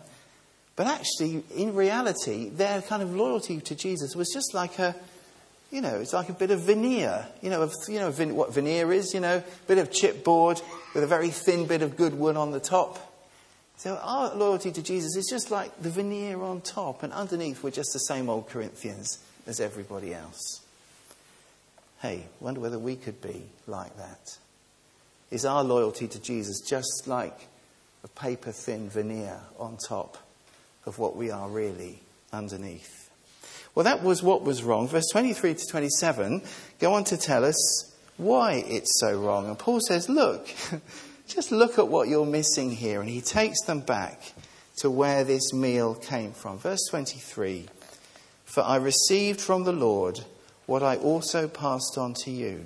But 0.75 0.87
actually, 0.87 1.43
in 1.55 1.75
reality, 1.75 2.49
their 2.49 2.81
kind 2.81 3.03
of 3.03 3.15
loyalty 3.15 3.61
to 3.61 3.75
Jesus 3.75 4.15
was 4.15 4.31
just 4.33 4.55
like 4.55 4.79
a, 4.79 4.95
you 5.69 5.81
know, 5.81 5.99
it's 5.99 6.11
like 6.11 6.29
a 6.29 6.33
bit 6.33 6.49
of 6.49 6.61
veneer. 6.61 7.27
You 7.43 7.51
know, 7.51 7.61
of, 7.61 7.75
you 7.87 7.99
know 7.99 8.09
what 8.33 8.51
veneer 8.51 8.91
is, 8.91 9.13
you 9.13 9.19
know, 9.19 9.35
a 9.35 9.67
bit 9.67 9.77
of 9.77 9.91
chipboard 9.91 10.63
with 10.95 11.03
a 11.03 11.05
very 11.05 11.29
thin 11.29 11.67
bit 11.67 11.83
of 11.83 11.95
good 11.95 12.15
wood 12.15 12.37
on 12.37 12.49
the 12.49 12.59
top. 12.59 12.97
So 13.77 13.95
our 14.01 14.33
loyalty 14.33 14.71
to 14.71 14.81
Jesus 14.81 15.15
is 15.15 15.27
just 15.29 15.51
like 15.51 15.79
the 15.79 15.91
veneer 15.91 16.41
on 16.41 16.61
top, 16.61 17.03
and 17.03 17.13
underneath 17.13 17.61
we're 17.61 17.69
just 17.69 17.93
the 17.93 17.99
same 17.99 18.31
old 18.31 18.49
Corinthians 18.49 19.19
as 19.45 19.59
everybody 19.59 20.15
else. 20.15 20.61
Hey, 22.01 22.25
wonder 22.39 22.61
whether 22.61 22.79
we 22.79 22.95
could 22.95 23.21
be 23.21 23.43
like 23.67 23.95
that. 23.97 24.39
Is 25.31 25.45
our 25.45 25.63
loyalty 25.63 26.07
to 26.07 26.21
Jesus 26.21 26.61
just 26.61 27.03
like 27.07 27.47
a 28.03 28.07
paper 28.07 28.51
thin 28.51 28.89
veneer 28.89 29.39
on 29.59 29.77
top 29.77 30.17
of 30.85 30.97
what 30.97 31.15
we 31.15 31.29
are 31.29 31.49
really 31.49 32.01
underneath? 32.33 33.09
Well, 33.75 33.83
that 33.83 34.03
was 34.03 34.23
what 34.23 34.43
was 34.43 34.63
wrong. 34.63 34.87
Verse 34.87 35.07
23 35.11 35.53
to 35.53 35.65
27 35.67 36.41
go 36.79 36.93
on 36.93 37.03
to 37.05 37.17
tell 37.17 37.45
us 37.45 37.93
why 38.17 38.63
it's 38.67 38.99
so 38.99 39.19
wrong. 39.19 39.47
And 39.47 39.57
Paul 39.57 39.79
says, 39.79 40.09
Look, 40.09 40.49
just 41.27 41.51
look 41.51 41.79
at 41.79 41.87
what 41.87 42.07
you're 42.07 42.25
missing 42.25 42.71
here. 42.71 42.99
And 42.99 43.09
he 43.09 43.21
takes 43.21 43.61
them 43.63 43.81
back 43.81 44.33
to 44.77 44.89
where 44.89 45.23
this 45.23 45.53
meal 45.53 45.95
came 45.95 46.31
from. 46.31 46.57
Verse 46.57 46.85
23 46.89 47.67
For 48.45 48.63
I 48.63 48.77
received 48.77 49.39
from 49.39 49.63
the 49.63 49.71
Lord 49.71 50.21
what 50.65 50.83
I 50.83 50.97
also 50.97 51.47
passed 51.47 51.97
on 51.97 52.13
to 52.25 52.31
you. 52.31 52.65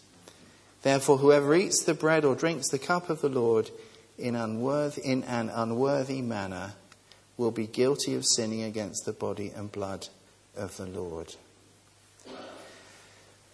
Therefore, 0.81 1.17
whoever 1.17 1.53
eats 1.53 1.83
the 1.83 1.93
bread 1.93 2.25
or 2.25 2.35
drinks 2.35 2.69
the 2.69 2.79
cup 2.79 3.09
of 3.09 3.21
the 3.21 3.29
Lord 3.29 3.69
in, 4.17 4.35
unworthy, 4.35 5.01
in 5.01 5.23
an 5.23 5.49
unworthy 5.49 6.21
manner 6.21 6.73
will 7.37 7.51
be 7.51 7.67
guilty 7.67 8.15
of 8.15 8.25
sinning 8.25 8.63
against 8.63 9.05
the 9.05 9.13
body 9.13 9.51
and 9.55 9.71
blood 9.71 10.07
of 10.55 10.77
the 10.77 10.85
Lord. 10.85 11.35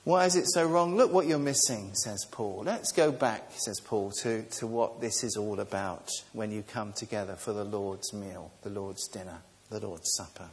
Why 0.07 0.25
is 0.25 0.37
it 0.37 0.45
so 0.47 0.65
wrong? 0.65 0.95
Look 0.95 1.11
what 1.11 1.27
you're 1.27 1.37
missing, 1.37 1.93
says 1.93 2.25
Paul. 2.31 2.63
Let's 2.65 2.93
go 2.93 3.11
back, 3.11 3.51
says 3.57 3.81
Paul, 3.81 4.11
to, 4.21 4.43
to 4.43 4.65
what 4.65 5.01
this 5.01 5.21
is 5.21 5.35
all 5.35 5.59
about 5.59 6.09
when 6.31 6.49
you 6.49 6.63
come 6.63 6.93
together 6.93 7.35
for 7.35 7.51
the 7.51 7.65
Lord's 7.65 8.13
meal, 8.13 8.51
the 8.61 8.69
Lord's 8.69 9.05
dinner, 9.09 9.39
the 9.69 9.81
Lord's 9.81 10.09
supper. 10.15 10.47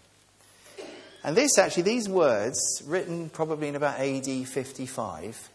And 1.23 1.37
this 1.37 1.57
actually, 1.57 1.85
these 1.85 2.09
words, 2.09 2.83
written 2.85 3.31
probably 3.31 3.69
in 3.69 3.77
about 3.77 4.01
AD 4.01 4.27
55, 4.27 5.51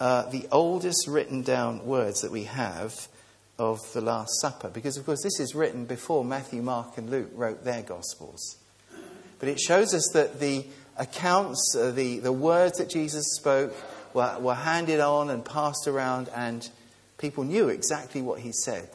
uh, 0.00 0.22
the 0.30 0.48
oldest 0.50 1.06
written 1.06 1.42
down 1.42 1.84
words 1.84 2.22
that 2.22 2.32
we 2.32 2.44
have 2.44 3.08
of 3.58 3.78
the 3.92 4.00
Last 4.00 4.40
Supper. 4.40 4.70
Because, 4.70 4.96
of 4.96 5.04
course, 5.04 5.22
this 5.22 5.38
is 5.38 5.54
written 5.54 5.84
before 5.84 6.24
Matthew, 6.24 6.62
Mark, 6.62 6.96
and 6.96 7.10
Luke 7.10 7.30
wrote 7.34 7.64
their 7.64 7.82
Gospels. 7.82 8.56
But 9.38 9.50
it 9.50 9.60
shows 9.60 9.92
us 9.94 10.08
that 10.14 10.40
the 10.40 10.64
accounts, 10.96 11.76
uh, 11.78 11.90
the, 11.90 12.18
the 12.18 12.32
words 12.32 12.78
that 12.78 12.88
Jesus 12.88 13.24
spoke, 13.36 13.74
were, 14.14 14.38
were 14.40 14.54
handed 14.54 15.00
on 15.00 15.28
and 15.28 15.44
passed 15.44 15.86
around, 15.86 16.30
and 16.34 16.68
people 17.18 17.44
knew 17.44 17.68
exactly 17.68 18.22
what 18.22 18.40
he 18.40 18.52
said. 18.52 18.88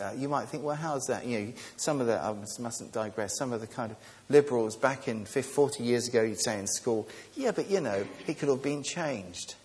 Uh, 0.00 0.12
you 0.16 0.28
might 0.28 0.48
think, 0.48 0.62
well, 0.62 0.76
how's 0.76 1.04
that? 1.06 1.26
You 1.26 1.38
know, 1.40 1.52
some 1.76 2.00
of 2.00 2.06
the, 2.06 2.18
I 2.18 2.32
mustn't 2.58 2.92
digress, 2.92 3.36
some 3.36 3.52
of 3.52 3.60
the 3.60 3.66
kind 3.66 3.90
of 3.90 3.98
liberals 4.28 4.76
back 4.76 5.08
in 5.08 5.26
50, 5.26 5.52
40 5.52 5.82
years 5.82 6.08
ago, 6.08 6.22
you'd 6.22 6.40
say 6.40 6.58
in 6.58 6.66
school, 6.66 7.08
yeah, 7.34 7.50
but 7.50 7.68
you 7.68 7.80
know, 7.80 8.06
it 8.26 8.38
could 8.38 8.48
have 8.48 8.62
been 8.62 8.82
changed. 8.82 9.56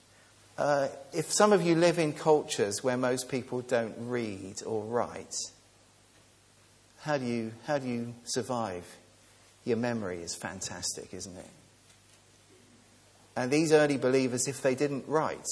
Uh, 0.57 0.87
if 1.13 1.31
some 1.31 1.51
of 1.51 1.63
you 1.63 1.75
live 1.75 1.97
in 1.97 2.13
cultures 2.13 2.83
where 2.83 2.97
most 2.97 3.29
people 3.29 3.61
don't 3.61 3.95
read 3.97 4.61
or 4.65 4.83
write, 4.83 5.33
how 7.01 7.17
do 7.17 7.25
you, 7.25 7.51
how 7.65 7.79
do 7.79 7.87
you 7.87 8.13
survive? 8.23 8.85
Your 9.65 9.77
memory 9.77 10.21
is 10.21 10.35
fantastic, 10.35 11.13
isn't 11.13 11.35
it? 11.35 11.49
And 13.35 13.49
these 13.49 13.71
early 13.71 13.97
believers, 13.97 14.47
if 14.47 14.61
they 14.61 14.75
didn't 14.75 15.07
write, 15.07 15.47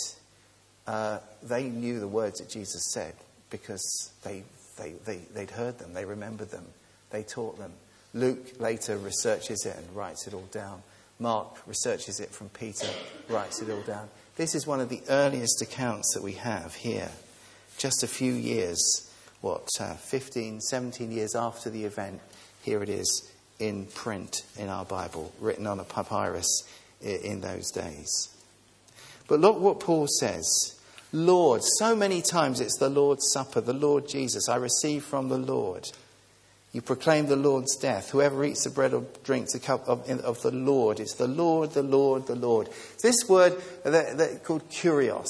uh, 0.85 1.19
they 1.41 1.63
knew 1.63 1.99
the 1.99 2.07
words 2.07 2.39
that 2.39 2.49
Jesus 2.49 2.91
said 2.91 3.15
because 3.49 4.11
they, 4.23 4.43
they, 4.77 4.93
they, 5.05 5.17
they'd 5.33 5.51
heard 5.51 5.79
them, 5.79 5.93
they 5.93 6.05
remembered 6.05 6.51
them, 6.51 6.65
they 7.09 7.23
taught 7.23 7.57
them. 7.57 7.71
Luke 8.13 8.59
later 8.59 8.97
researches 8.97 9.65
it 9.65 9.75
and 9.77 9.95
writes 9.95 10.27
it 10.27 10.33
all 10.33 10.47
down. 10.51 10.83
Mark 11.19 11.57
researches 11.65 12.19
it 12.19 12.29
from 12.29 12.49
Peter, 12.49 12.87
writes 13.29 13.61
it 13.61 13.69
all 13.69 13.81
down. 13.81 14.09
This 14.41 14.56
is 14.56 14.65
one 14.65 14.80
of 14.80 14.89
the 14.89 15.04
earliest 15.08 15.62
accounts 15.62 16.15
that 16.15 16.23
we 16.23 16.32
have 16.32 16.73
here, 16.73 17.12
just 17.77 18.01
a 18.01 18.08
few 18.08 18.34
years, 18.34 19.08
what, 19.41 19.67
uh, 19.80 19.93
15, 19.93 20.62
17 20.62 21.12
years 21.12 21.36
after 21.36 21.69
the 21.69 21.86
event. 21.86 22.21
Here 22.63 22.82
it 22.82 22.89
is 22.89 23.32
in 23.60 23.86
print 23.86 24.41
in 24.58 24.67
our 24.67 24.84
Bible, 24.84 25.32
written 25.39 25.67
on 25.67 25.80
a 25.80 25.84
papyrus 25.84 26.63
in 27.01 27.41
those 27.41 27.69
days. 27.69 28.30
But 29.27 29.41
look 29.41 29.60
what 29.60 29.80
Paul 29.80 30.08
says 30.08 30.75
Lord, 31.13 31.62
so 31.77 31.95
many 31.95 32.23
times 32.23 32.62
it's 32.62 32.80
the 32.80 32.89
Lord's 32.89 33.32
Supper, 33.32 33.62
the 33.62 33.73
Lord 33.73 34.10
Jesus, 34.10 34.49
I 34.49 34.56
receive 34.56 35.04
from 35.04 35.30
the 35.30 35.38
Lord. 35.38 35.88
You 36.73 36.81
proclaim 36.81 37.27
the 37.27 37.36
Lord's 37.36 37.75
death. 37.75 38.12
Whoever 38.12 38.45
eats 38.45 38.63
the 38.63 38.69
bread 38.69 38.93
or 38.93 39.03
drinks 39.23 39.53
the 39.53 39.60
cup 39.60 39.89
of, 39.89 40.10
of 40.10 40.41
the 40.41 40.51
Lord, 40.51 40.99
it's 40.99 41.15
the 41.15 41.27
Lord, 41.27 41.71
the 41.71 41.84
Lord, 41.84 42.27
the 42.27 42.36
Lord. 42.36 42.69
This 43.03 43.27
word 43.27 43.62
that, 43.84 44.17
that 44.17 44.43
called 44.43 44.69
kurios. 44.69 45.27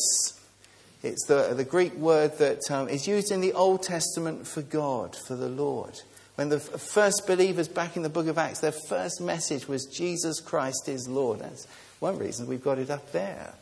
It's 1.04 1.26
the, 1.26 1.54
the 1.56 1.64
Greek 1.64 1.96
word 1.96 2.38
that 2.38 2.70
um, 2.70 2.88
is 2.88 3.08
used 3.08 3.32
in 3.32 3.42
the 3.42 3.54
Old 3.54 3.82
Testament 3.82 4.46
for 4.46 4.62
God, 4.62 5.16
for 5.16 5.36
the 5.36 5.50
Lord. 5.50 6.00
When 6.36 6.50
the 6.50 6.60
first 6.60 7.26
believers 7.26 7.68
back 7.68 7.98
in 7.98 8.04
the 8.04 8.10
book 8.10 8.28
of 8.28 8.38
Acts, 8.38 8.60
their 8.60 8.72
first 8.72 9.20
message 9.20 9.68
was 9.68 9.86
Jesus 9.86 10.40
Christ 10.40 10.88
is 10.88 11.08
Lord. 11.08 11.40
That's 11.40 11.68
one 12.00 12.20
reason 12.20 12.48
we've 12.48 12.64
got 12.64 12.78
it 12.78 12.92
up 12.92 13.12
there. 13.12 13.54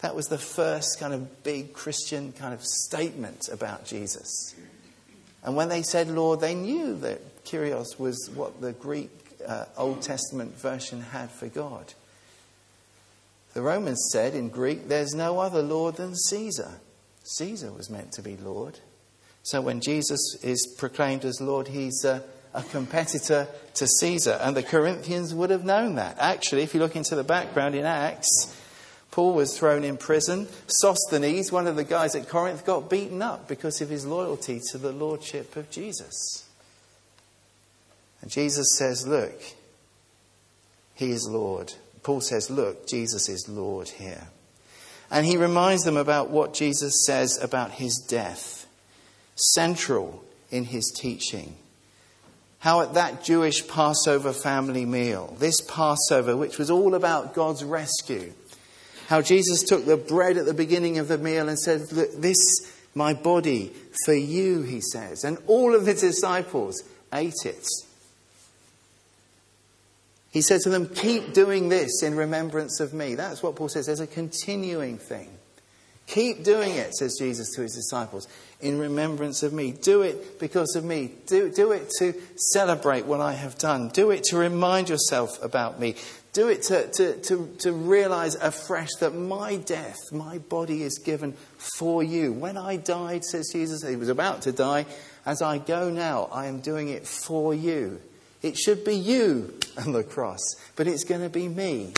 That 0.00 0.16
was 0.16 0.26
the 0.26 0.38
first 0.38 0.98
kind 0.98 1.12
of 1.12 1.44
big 1.44 1.74
Christian 1.74 2.32
kind 2.32 2.54
of 2.54 2.64
statement 2.64 3.48
about 3.52 3.84
Jesus. 3.84 4.54
And 5.44 5.56
when 5.56 5.68
they 5.68 5.82
said 5.82 6.08
Lord, 6.08 6.40
they 6.40 6.54
knew 6.54 6.96
that 6.98 7.44
Kyrios 7.44 7.98
was 7.98 8.30
what 8.34 8.60
the 8.60 8.72
Greek 8.72 9.10
uh, 9.46 9.64
Old 9.76 10.02
Testament 10.02 10.56
version 10.56 11.00
had 11.00 11.30
for 11.30 11.48
God. 11.48 11.94
The 13.54 13.62
Romans 13.62 14.08
said 14.12 14.34
in 14.34 14.48
Greek, 14.48 14.88
There's 14.88 15.14
no 15.14 15.38
other 15.40 15.62
Lord 15.62 15.96
than 15.96 16.14
Caesar. 16.14 16.70
Caesar 17.24 17.72
was 17.72 17.90
meant 17.90 18.12
to 18.12 18.22
be 18.22 18.36
Lord. 18.36 18.78
So 19.42 19.60
when 19.60 19.80
Jesus 19.80 20.38
is 20.42 20.74
proclaimed 20.78 21.24
as 21.24 21.40
Lord, 21.40 21.68
he's 21.68 22.04
a, 22.04 22.22
a, 22.54 22.62
competitor 22.62 23.48
to 23.74 23.86
Caesar. 23.86 24.38
And 24.40 24.56
the 24.56 24.62
Corinthians 24.62 25.34
would 25.34 25.50
have 25.50 25.64
known 25.64 25.96
that. 25.96 26.16
Actually, 26.18 26.62
if 26.62 26.74
you 26.74 26.80
look 26.80 26.96
into 26.96 27.16
the 27.16 27.24
background 27.24 27.74
in 27.74 27.84
Acts, 27.84 28.56
Paul 29.12 29.34
was 29.34 29.56
thrown 29.56 29.84
in 29.84 29.98
prison. 29.98 30.48
Sosthenes, 30.66 31.52
one 31.52 31.66
of 31.66 31.76
the 31.76 31.84
guys 31.84 32.14
at 32.14 32.30
Corinth, 32.30 32.64
got 32.64 32.88
beaten 32.88 33.20
up 33.20 33.46
because 33.46 33.80
of 33.82 33.90
his 33.90 34.06
loyalty 34.06 34.58
to 34.70 34.78
the 34.78 34.90
lordship 34.90 35.54
of 35.54 35.70
Jesus. 35.70 36.48
And 38.22 38.30
Jesus 38.30 38.66
says, 38.78 39.06
Look, 39.06 39.38
he 40.94 41.10
is 41.10 41.28
Lord. 41.28 41.74
Paul 42.02 42.22
says, 42.22 42.50
Look, 42.50 42.88
Jesus 42.88 43.28
is 43.28 43.48
Lord 43.48 43.90
here. 43.90 44.28
And 45.10 45.26
he 45.26 45.36
reminds 45.36 45.84
them 45.84 45.98
about 45.98 46.30
what 46.30 46.54
Jesus 46.54 47.04
says 47.04 47.38
about 47.42 47.72
his 47.72 47.98
death, 47.98 48.66
central 49.34 50.24
in 50.50 50.64
his 50.64 50.90
teaching. 50.90 51.56
How 52.60 52.80
at 52.80 52.94
that 52.94 53.22
Jewish 53.22 53.68
Passover 53.68 54.32
family 54.32 54.86
meal, 54.86 55.36
this 55.38 55.60
Passover, 55.68 56.34
which 56.34 56.58
was 56.58 56.70
all 56.70 56.94
about 56.94 57.34
God's 57.34 57.62
rescue, 57.62 58.32
how 59.08 59.22
Jesus 59.22 59.62
took 59.62 59.84
the 59.84 59.96
bread 59.96 60.36
at 60.36 60.46
the 60.46 60.54
beginning 60.54 60.98
of 60.98 61.08
the 61.08 61.18
meal 61.18 61.48
and 61.48 61.58
said, 61.58 61.92
Look, 61.92 62.12
This, 62.20 62.38
my 62.94 63.14
body, 63.14 63.72
for 64.04 64.14
you, 64.14 64.62
he 64.62 64.80
says. 64.80 65.24
And 65.24 65.38
all 65.46 65.74
of 65.74 65.86
his 65.86 66.00
disciples 66.00 66.82
ate 67.12 67.44
it. 67.44 67.66
He 70.30 70.40
said 70.40 70.62
to 70.62 70.70
them, 70.70 70.88
Keep 70.88 71.34
doing 71.34 71.68
this 71.68 72.02
in 72.02 72.16
remembrance 72.16 72.80
of 72.80 72.94
me. 72.94 73.14
That's 73.14 73.42
what 73.42 73.54
Paul 73.54 73.68
says. 73.68 73.86
There's 73.86 74.00
a 74.00 74.06
continuing 74.06 74.98
thing. 74.98 75.28
Keep 76.06 76.42
doing 76.42 76.72
it, 76.72 76.94
says 76.94 77.16
Jesus 77.18 77.54
to 77.54 77.62
his 77.62 77.74
disciples, 77.74 78.26
in 78.60 78.78
remembrance 78.78 79.42
of 79.42 79.52
me. 79.52 79.72
Do 79.72 80.02
it 80.02 80.40
because 80.40 80.74
of 80.74 80.84
me. 80.84 81.12
Do, 81.26 81.50
do 81.50 81.72
it 81.72 81.90
to 81.98 82.14
celebrate 82.36 83.06
what 83.06 83.20
I 83.20 83.32
have 83.34 83.56
done. 83.56 83.88
Do 83.88 84.10
it 84.10 84.24
to 84.24 84.36
remind 84.36 84.88
yourself 84.88 85.42
about 85.42 85.78
me. 85.78 85.96
Do 86.32 86.48
it 86.48 86.62
to, 86.62 86.88
to, 86.92 87.16
to, 87.20 87.54
to 87.58 87.72
realize 87.72 88.36
afresh 88.36 88.88
that 89.00 89.14
my 89.14 89.56
death, 89.56 89.98
my 90.12 90.38
body 90.38 90.82
is 90.82 90.98
given 90.98 91.34
for 91.76 92.02
you. 92.02 92.32
When 92.32 92.56
I 92.56 92.76
died, 92.76 93.24
says 93.24 93.50
Jesus, 93.52 93.86
he 93.86 93.96
was 93.96 94.08
about 94.08 94.42
to 94.42 94.52
die. 94.52 94.86
As 95.26 95.42
I 95.42 95.58
go 95.58 95.90
now, 95.90 96.30
I 96.32 96.46
am 96.46 96.60
doing 96.60 96.88
it 96.88 97.06
for 97.06 97.52
you. 97.52 98.00
It 98.40 98.56
should 98.56 98.82
be 98.82 98.96
you 98.96 99.58
on 99.76 99.92
the 99.92 100.02
cross, 100.02 100.40
but 100.74 100.86
it's 100.86 101.04
going 101.04 101.20
to 101.20 101.28
be 101.28 101.48
me. 101.48 101.92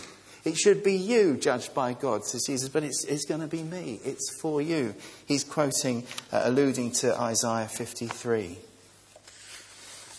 It 0.45 0.59
should 0.59 0.83
be 0.83 0.95
you 0.95 1.37
judged 1.37 1.73
by 1.73 1.95
God, 1.95 2.25
says 2.25 2.45
Jesus, 2.47 2.69
but 2.69 2.83
it's, 2.83 3.05
it's 3.05 3.25
going 3.25 3.41
to 3.41 3.47
be 3.47 3.63
me. 3.63 4.01
It's 4.05 4.39
for 4.41 4.61
you. 4.61 4.95
He's 5.27 5.45
quoting, 5.45 6.05
uh, 6.33 6.43
alluding 6.45 6.91
to 6.93 7.19
Isaiah 7.19 7.69
53. 7.69 8.59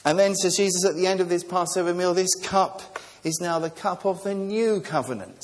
And 0.03 0.17
then 0.17 0.35
says 0.35 0.57
Jesus 0.57 0.85
at 0.85 0.95
the 0.95 1.05
end 1.05 1.19
of 1.19 1.29
this 1.29 1.43
Passover 1.43 1.93
meal, 1.93 2.13
this 2.13 2.33
cup 2.35 2.99
is 3.25 3.41
now 3.41 3.59
the 3.59 3.71
cup 3.71 4.05
of 4.05 4.23
the 4.23 4.35
new 4.35 4.79
covenant. 4.79 5.43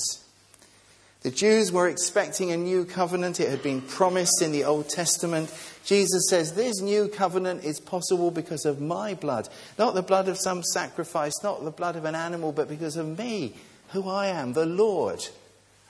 The 1.24 1.32
Jews 1.32 1.72
were 1.72 1.90
expecting 1.90 2.52
a 2.52 2.58
new 2.58 2.86
covenant. 2.86 3.40
It 3.40 3.50
had 3.50 3.62
been 3.62 3.82
promised 3.82 4.42
in 4.42 4.52
the 4.52 4.64
Old 4.64 4.88
Testament. 4.88 5.54
Jesus 5.84 6.30
says, 6.30 6.54
This 6.54 6.80
new 6.80 7.08
covenant 7.08 7.64
is 7.64 7.80
possible 7.80 8.32
because 8.32 8.66
of 8.66 8.80
my 8.80 9.16
blood. 9.16 9.50
Not 9.78 9.94
the 9.94 10.02
blood 10.02 10.28
of 10.28 10.38
some 10.38 10.64
sacrifice, 10.64 11.34
not 11.44 11.64
the 11.64 11.72
blood 11.72 11.96
of 11.96 12.06
an 12.06 12.16
animal, 12.16 12.52
but 12.52 12.70
because 12.70 12.98
of 12.98 13.18
me, 13.18 13.56
who 13.90 14.08
I 14.10 14.28
am, 14.28 14.54
the 14.54 14.66
Lord. 14.66 15.28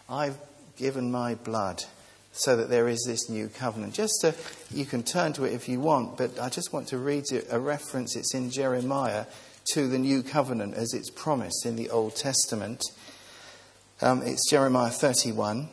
I've 0.10 0.38
given 0.78 1.12
my 1.12 1.36
blood 1.36 1.84
so 2.34 2.56
that 2.56 2.70
there 2.70 2.88
is 2.88 3.04
this 3.06 3.30
new 3.30 3.48
covenant. 3.48 3.94
Just 3.94 4.22
to, 4.22 4.34
you 4.74 4.86
can 4.86 5.04
turn 5.04 5.34
to 5.34 5.44
it 5.44 5.54
if 5.54 5.68
you 5.68 5.80
want, 5.80 6.18
but 6.18 6.40
I 6.40 6.50
just 6.50 6.74
want 6.74 6.88
to 6.90 6.98
read 6.98 7.26
you 7.32 7.44
a 7.50 7.60
reference. 7.60 8.16
It's 8.16 8.34
in 8.34 8.50
Jeremiah 8.50 9.26
to 9.74 9.88
the 9.88 10.00
new 10.00 10.24
covenant 10.24 10.74
as 10.74 10.94
it's 10.94 11.10
promised 11.10 11.66
in 11.66 11.76
the 11.76 11.90
Old 11.90 12.16
Testament. 12.16 12.84
Um, 14.02 14.22
it's 14.24 14.50
Jeremiah 14.50 14.90
31, 14.90 15.70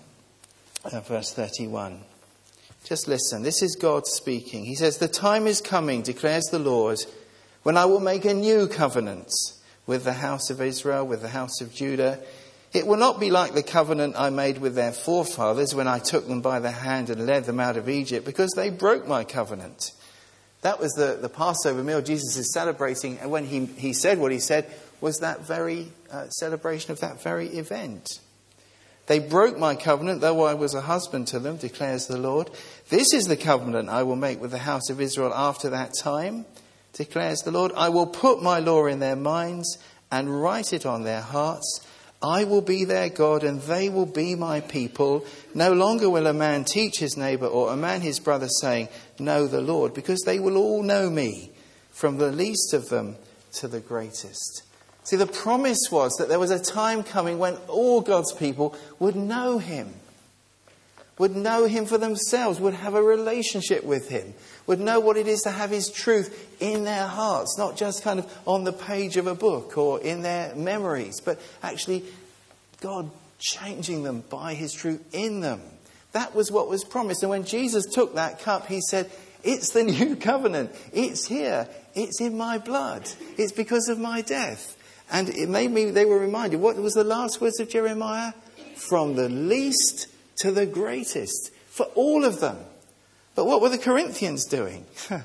uh, 0.85 1.01
verse 1.01 1.33
31. 1.33 2.01
Just 2.85 3.09
listen. 3.09 3.43
This 3.43 3.63
is 3.63 3.77
God 3.77 4.07
speaking. 4.07 4.65
He 4.65 4.75
says, 4.75 4.99
The 4.99 5.09
time 5.09 5.47
is 5.47 5.61
coming, 5.61 6.03
declares 6.03 6.45
the 6.45 6.59
Lord, 6.59 6.99
when 7.63 7.77
I 7.77 7.87
will 7.87 8.01
make 8.01 8.25
a 8.25 8.35
new 8.35 8.67
covenant 8.67 9.31
with 9.87 10.05
the 10.05 10.13
house 10.13 10.51
of 10.51 10.61
Israel, 10.61 11.07
with 11.07 11.23
the 11.23 11.29
house 11.29 11.61
of 11.61 11.75
Judah. 11.75 12.21
It 12.75 12.87
will 12.87 12.99
not 12.99 13.19
be 13.19 13.31
like 13.31 13.55
the 13.55 13.63
covenant 13.63 14.15
I 14.19 14.29
made 14.29 14.59
with 14.59 14.75
their 14.75 14.93
forefathers 14.93 15.75
when 15.75 15.89
I 15.89 15.99
took 15.99 16.29
them 16.29 16.43
by 16.43 16.61
the 16.61 16.71
hand 16.71 17.09
and 17.09 17.27
led 17.27 17.45
them 17.45 17.59
out 17.59 17.79
of 17.79 17.89
Egypt, 17.89 18.27
because 18.27 18.53
they 18.55 18.69
broke 18.69 19.09
my 19.09 19.25
covenant. 19.25 19.93
That 20.63 20.81
was 20.81 20.93
the, 20.93 21.19
the 21.21 21.29
Passover 21.29 21.83
meal 21.83 22.03
Jesus 22.03 22.37
is 22.37 22.53
celebrating. 22.53 23.19
And 23.19 23.31
when 23.31 23.45
he, 23.45 23.67
he 23.67 23.93
said 23.93 24.19
what 24.19 24.33
he 24.33 24.41
said, 24.41 24.67
was 25.01 25.19
that 25.19 25.47
very 25.47 25.93
uh, 26.11 26.29
celebration 26.29 26.91
of 26.91 27.01
that 27.01 27.23
very 27.23 27.49
event. 27.49 28.21
They 29.07 29.21
broke 29.21 29.57
my 29.57 29.75
covenant, 29.75 30.21
though 30.21 30.45
I 30.45 30.55
was 30.55 30.75
a 30.75 30.83
husband 30.83 31.29
to 31.29 31.39
them, 31.39 31.57
declares 31.57 32.07
the 32.07 32.19
Lord. 32.19 32.51
This 32.91 33.15
is 33.15 33.25
the 33.25 33.37
covenant 33.39 33.89
I 33.89 34.03
will 34.03 34.17
make 34.17 34.41
with 34.41 34.51
the 34.51 34.59
house 34.59 34.91
of 34.91 35.01
Israel 35.01 35.33
after 35.33 35.71
that 35.71 35.93
time, 35.99 36.45
declares 36.93 37.41
the 37.41 37.51
Lord. 37.51 37.73
I 37.75 37.89
will 37.89 38.07
put 38.07 38.43
my 38.43 38.59
law 38.59 38.85
in 38.85 38.99
their 38.99 39.17
minds 39.17 39.79
and 40.13 40.43
write 40.43 40.75
it 40.75 40.85
on 40.85 41.05
their 41.05 41.23
hearts. 41.23 41.87
I 42.23 42.45
will 42.45 42.63
be 42.63 42.85
their 42.85 43.09
God, 43.09 43.45
and 43.45 43.61
they 43.63 43.89
will 43.89 44.07
be 44.07 44.35
my 44.35 44.61
people. 44.61 45.25
No 45.55 45.73
longer 45.73 46.11
will 46.11 46.27
a 46.27 46.33
man 46.33 46.65
teach 46.65 46.99
his 46.99 47.17
neighbor 47.17 47.47
or 47.47 47.73
a 47.73 47.77
man 47.77 48.01
his 48.01 48.19
brother, 48.19 48.49
saying, 48.61 48.89
Know 49.21 49.47
the 49.47 49.61
Lord, 49.61 49.95
because 49.95 50.21
they 50.27 50.41
will 50.41 50.57
all 50.57 50.83
know 50.83 51.11
me, 51.11 51.53
from 51.93 52.19
the 52.19 52.33
least 52.33 52.75
of 52.75 52.89
them 52.89 53.17
to 53.55 53.69
the 53.69 53.81
greatest. 53.81 54.65
See, 55.05 55.17
the 55.17 55.27
promise 55.27 55.89
was 55.91 56.13
that 56.19 56.29
there 56.29 56.41
was 56.41 56.51
a 56.51 56.59
time 56.59 57.03
coming 57.03 57.39
when 57.39 57.55
all 57.69 58.01
God's 58.01 58.33
people 58.33 58.77
would 58.99 59.17
know 59.17 59.59
him, 59.59 59.95
would 61.19 61.37
know 61.37 61.67
him 61.67 61.87
for 61.87 61.99
themselves, 61.99 62.61
would 62.61 62.75
have 62.75 62.95
a 62.95 63.03
relationship 63.03 63.85
with 63.85 64.09
him, 64.09 64.35
would 64.69 64.79
know 64.79 65.01
what 65.01 65.17
it 65.17 65.27
is 65.27 65.41
to 65.41 65.51
have 65.51 65.71
his 65.71 65.91
truth 65.91 66.57
in 66.61 66.85
their 66.85 67.07
hearts, 67.07 67.57
not 67.59 67.77
just 67.77 68.05
kind 68.05 68.21
of 68.21 68.39
on 68.47 68.65
the 68.65 68.73
page 68.73 69.17
of 69.17 69.27
a 69.27 69.35
book 69.35 69.77
or 69.77 69.99
in 70.01 70.23
their 70.23 70.55
memories, 70.55 71.21
but 71.21 71.41
actually 71.63 72.05
God 72.81 73.11
changing 73.39 74.03
them 74.03 74.23
by 74.29 74.55
his 74.55 74.73
truth 74.73 75.03
in 75.13 75.41
them. 75.41 75.61
That 76.13 76.35
was 76.35 76.53
what 76.53 76.69
was 76.69 76.85
promised. 76.85 77.23
And 77.23 77.31
when 77.31 77.45
Jesus 77.45 77.87
took 77.87 78.15
that 78.15 78.41
cup, 78.41 78.67
he 78.67 78.81
said, 78.81 79.11
It's 79.43 79.71
the 79.71 79.85
new 79.85 80.17
covenant. 80.17 80.71
It's 80.93 81.27
here. 81.27 81.67
It's 81.95 82.21
in 82.21 82.37
my 82.37 82.59
blood. 82.59 83.09
It's 83.39 83.53
because 83.53 83.89
of 83.89 83.99
my 83.99 84.21
death. 84.21 84.77
And 85.11 85.31
it 85.31 85.49
made 85.49 85.71
me, 85.71 85.91
they 85.91 86.05
were 86.05 86.19
reminded, 86.19 86.61
what 86.61 86.77
was 86.77 86.93
the 86.93 87.05
last 87.05 87.41
words 87.41 87.59
of 87.61 87.71
Jeremiah? 87.71 88.33
From 88.77 89.17
the 89.17 89.31
least 89.31 90.09
to 90.41 90.53
the 90.53 90.67
greatest. 90.67 91.51
For 91.71 91.87
all 91.95 92.27
of 92.27 92.41
them. 92.41 92.59
But 93.39 93.47
what 93.47 93.61
were 93.61 93.69
the 93.69 93.79
Corinthians 93.79 94.47
doing? 94.47 94.85
well, 95.09 95.23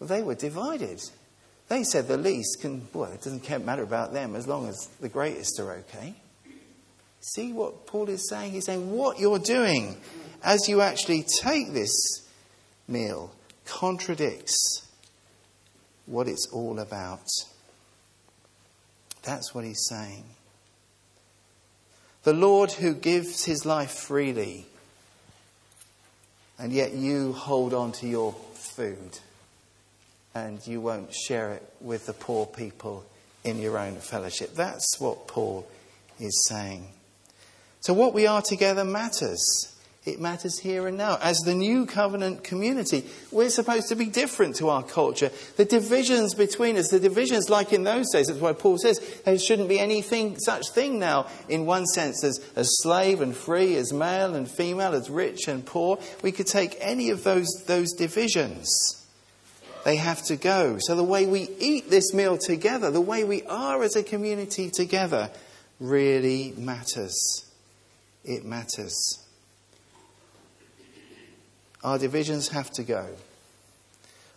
they 0.00 0.22
were 0.22 0.34
divided. 0.34 1.02
They 1.68 1.84
said 1.84 2.08
the 2.08 2.16
least 2.16 2.62
can, 2.62 2.88
well, 2.94 3.12
it 3.12 3.20
doesn't 3.20 3.66
matter 3.66 3.82
about 3.82 4.14
them 4.14 4.34
as 4.34 4.48
long 4.48 4.66
as 4.66 4.88
the 5.02 5.10
greatest 5.10 5.60
are 5.60 5.70
okay. 5.72 6.14
See 7.20 7.52
what 7.52 7.86
Paul 7.86 8.08
is 8.08 8.26
saying? 8.26 8.52
He's 8.52 8.64
saying 8.64 8.90
what 8.90 9.18
you're 9.18 9.38
doing 9.38 9.98
as 10.42 10.66
you 10.66 10.80
actually 10.80 11.26
take 11.42 11.74
this 11.74 12.26
meal 12.88 13.30
contradicts 13.66 14.88
what 16.06 16.26
it's 16.26 16.48
all 16.50 16.78
about. 16.78 17.28
That's 19.24 19.54
what 19.54 19.64
he's 19.64 19.84
saying. 19.90 20.24
The 22.22 22.32
Lord 22.32 22.72
who 22.72 22.94
gives 22.94 23.44
his 23.44 23.66
life 23.66 23.90
freely 23.90 24.68
and 26.58 26.72
yet 26.72 26.92
you 26.92 27.32
hold 27.32 27.74
on 27.74 27.92
to 27.92 28.06
your 28.06 28.32
food 28.54 29.18
and 30.34 30.64
you 30.66 30.80
won't 30.80 31.14
share 31.14 31.52
it 31.52 31.62
with 31.80 32.06
the 32.06 32.12
poor 32.12 32.46
people 32.46 33.04
in 33.44 33.58
your 33.58 33.78
own 33.78 33.96
fellowship. 33.96 34.54
That's 34.54 34.98
what 34.98 35.28
Paul 35.28 35.66
is 36.18 36.46
saying. 36.48 36.88
So, 37.80 37.92
what 37.92 38.14
we 38.14 38.26
are 38.26 38.42
together 38.42 38.84
matters. 38.84 39.73
It 40.04 40.20
matters 40.20 40.58
here 40.58 40.86
and 40.86 40.98
now. 40.98 41.16
As 41.22 41.38
the 41.38 41.54
new 41.54 41.86
covenant 41.86 42.44
community, 42.44 43.06
we're 43.32 43.48
supposed 43.48 43.88
to 43.88 43.96
be 43.96 44.04
different 44.06 44.56
to 44.56 44.68
our 44.68 44.82
culture. 44.82 45.30
The 45.56 45.64
divisions 45.64 46.34
between 46.34 46.76
us, 46.76 46.88
the 46.88 47.00
divisions 47.00 47.48
like 47.48 47.72
in 47.72 47.84
those 47.84 48.10
days, 48.12 48.26
that's 48.26 48.38
why 48.38 48.52
Paul 48.52 48.76
says 48.76 49.00
there 49.24 49.38
shouldn't 49.38 49.70
be 49.70 49.78
anything 49.78 50.38
such 50.38 50.68
thing 50.74 50.98
now, 50.98 51.28
in 51.48 51.64
one 51.64 51.86
sense, 51.86 52.22
as, 52.22 52.38
as 52.54 52.68
slave 52.82 53.22
and 53.22 53.34
free, 53.34 53.76
as 53.76 53.94
male 53.94 54.34
and 54.34 54.50
female, 54.50 54.94
as 54.94 55.08
rich 55.08 55.48
and 55.48 55.64
poor. 55.64 55.98
We 56.22 56.32
could 56.32 56.48
take 56.48 56.76
any 56.80 57.08
of 57.08 57.24
those, 57.24 57.48
those 57.66 57.92
divisions. 57.92 59.06
They 59.86 59.96
have 59.96 60.22
to 60.24 60.36
go. 60.36 60.76
So 60.80 60.96
the 60.96 61.02
way 61.02 61.24
we 61.24 61.48
eat 61.58 61.88
this 61.88 62.12
meal 62.12 62.36
together, 62.36 62.90
the 62.90 63.00
way 63.00 63.24
we 63.24 63.42
are 63.44 63.82
as 63.82 63.96
a 63.96 64.02
community 64.02 64.70
together, 64.70 65.30
really 65.80 66.52
matters. 66.58 67.46
It 68.22 68.44
matters. 68.44 69.23
Our 71.84 71.98
divisions 71.98 72.48
have 72.48 72.70
to 72.72 72.82
go, 72.82 73.06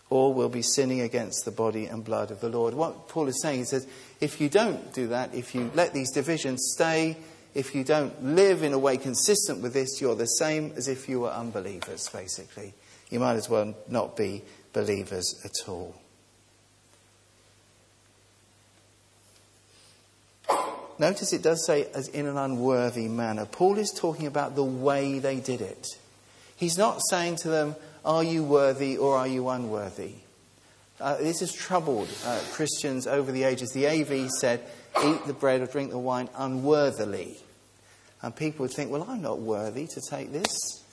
or 0.09 0.33
we'll 0.33 0.49
be 0.49 0.61
sinning 0.61 0.99
against 0.99 1.45
the 1.45 1.51
body 1.51 1.85
and 1.85 2.03
blood 2.03 2.29
of 2.29 2.41
the 2.41 2.49
Lord. 2.49 2.73
What 2.73 3.07
Paul 3.07 3.29
is 3.29 3.41
saying, 3.41 3.59
he 3.59 3.65
says, 3.65 3.87
if 4.19 4.41
you 4.41 4.49
don't 4.49 4.93
do 4.93 5.07
that, 5.07 5.33
if 5.33 5.55
you 5.55 5.71
let 5.73 5.93
these 5.93 6.11
divisions 6.11 6.71
stay, 6.73 7.15
if 7.55 7.73
you 7.73 7.85
don't 7.85 8.21
live 8.21 8.63
in 8.63 8.73
a 8.73 8.77
way 8.77 8.97
consistent 8.97 9.61
with 9.61 9.73
this, 9.73 10.01
you're 10.01 10.13
the 10.13 10.25
same 10.25 10.73
as 10.75 10.89
if 10.89 11.07
you 11.07 11.21
were 11.21 11.29
unbelievers, 11.29 12.09
basically. 12.09 12.73
You 13.09 13.19
might 13.19 13.35
as 13.35 13.49
well 13.49 13.73
not 13.87 14.17
be 14.17 14.43
believers 14.73 15.41
at 15.45 15.69
all. 15.69 15.95
Notice 20.99 21.31
it 21.31 21.43
does 21.43 21.65
say, 21.65 21.87
as 21.93 22.09
in 22.09 22.25
an 22.25 22.37
unworthy 22.37 23.07
manner. 23.07 23.45
Paul 23.45 23.77
is 23.77 23.91
talking 23.91 24.27
about 24.27 24.55
the 24.55 24.63
way 24.63 25.19
they 25.19 25.39
did 25.39 25.61
it. 25.61 25.87
He's 26.57 26.77
not 26.77 26.99
saying 27.09 27.37
to 27.37 27.49
them, 27.49 27.75
Are 28.03 28.23
you 28.23 28.43
worthy 28.43 28.97
or 28.97 29.15
are 29.15 29.27
you 29.27 29.47
unworthy? 29.47 30.15
Uh, 30.99 31.17
this 31.17 31.39
has 31.39 31.53
troubled 31.53 32.09
uh, 32.25 32.39
Christians 32.51 33.05
over 33.05 33.31
the 33.31 33.43
ages. 33.43 33.69
The 33.71 33.87
AV 33.87 34.29
said, 34.31 34.61
Eat 35.05 35.25
the 35.27 35.33
bread 35.33 35.61
or 35.61 35.67
drink 35.67 35.91
the 35.91 35.99
wine 35.99 36.29
unworthily. 36.35 37.37
And 38.21 38.35
people 38.35 38.63
would 38.63 38.73
think, 38.73 38.91
Well, 38.91 39.05
I'm 39.07 39.21
not 39.21 39.39
worthy 39.39 39.85
to 39.87 40.01
take 40.09 40.33
this. 40.33 40.83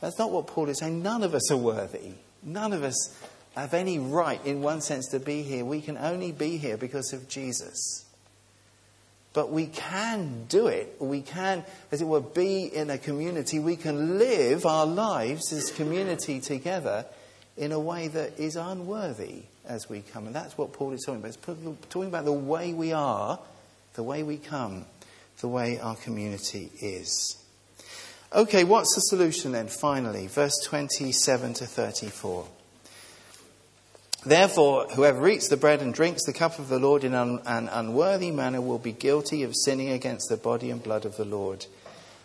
That's 0.00 0.18
not 0.18 0.32
what 0.32 0.48
Paul 0.48 0.68
is 0.68 0.80
saying. 0.80 1.00
None 1.00 1.22
of 1.22 1.32
us 1.32 1.50
are 1.52 1.56
worthy. 1.56 2.14
None 2.42 2.72
of 2.72 2.82
us 2.82 3.16
have 3.54 3.72
any 3.74 4.00
right, 4.00 4.44
in 4.44 4.60
one 4.60 4.80
sense, 4.80 5.08
to 5.10 5.20
be 5.20 5.42
here. 5.42 5.64
We 5.64 5.80
can 5.80 5.96
only 5.96 6.32
be 6.32 6.56
here 6.56 6.76
because 6.76 7.12
of 7.12 7.28
Jesus. 7.28 8.04
But 9.32 9.50
we 9.50 9.66
can 9.66 10.44
do 10.48 10.66
it. 10.66 10.96
We 10.98 11.22
can, 11.22 11.64
as 11.90 12.02
it 12.02 12.04
were, 12.04 12.20
be 12.20 12.64
in 12.64 12.90
a 12.90 12.98
community. 12.98 13.58
We 13.58 13.76
can 13.76 14.18
live 14.18 14.66
our 14.66 14.86
lives 14.86 15.52
as 15.52 15.70
community 15.70 16.40
together 16.40 17.06
in 17.56 17.72
a 17.72 17.80
way 17.80 18.08
that 18.08 18.38
is 18.38 18.56
unworthy 18.56 19.44
as 19.64 19.88
we 19.88 20.00
come. 20.00 20.26
And 20.26 20.34
that's 20.34 20.58
what 20.58 20.72
Paul 20.72 20.92
is 20.92 21.04
talking 21.04 21.20
about. 21.20 21.28
He's 21.28 21.76
talking 21.88 22.08
about 22.08 22.24
the 22.24 22.32
way 22.32 22.74
we 22.74 22.92
are, 22.92 23.38
the 23.94 24.02
way 24.02 24.22
we 24.22 24.36
come, 24.36 24.84
the 25.40 25.48
way 25.48 25.78
our 25.78 25.96
community 25.96 26.70
is. 26.80 27.36
Okay, 28.34 28.64
what's 28.64 28.94
the 28.94 29.00
solution 29.00 29.52
then, 29.52 29.68
finally? 29.68 30.26
Verse 30.26 30.58
27 30.64 31.54
to 31.54 31.66
34. 31.66 32.46
Therefore, 34.24 34.86
whoever 34.94 35.28
eats 35.28 35.48
the 35.48 35.56
bread 35.56 35.82
and 35.82 35.92
drinks 35.92 36.24
the 36.24 36.32
cup 36.32 36.60
of 36.60 36.68
the 36.68 36.78
Lord 36.78 37.02
in 37.02 37.12
an 37.12 37.40
unworthy 37.44 38.30
manner 38.30 38.60
will 38.60 38.78
be 38.78 38.92
guilty 38.92 39.42
of 39.42 39.56
sinning 39.56 39.88
against 39.88 40.28
the 40.28 40.36
body 40.36 40.70
and 40.70 40.80
blood 40.80 41.04
of 41.04 41.16
the 41.16 41.24
Lord. 41.24 41.66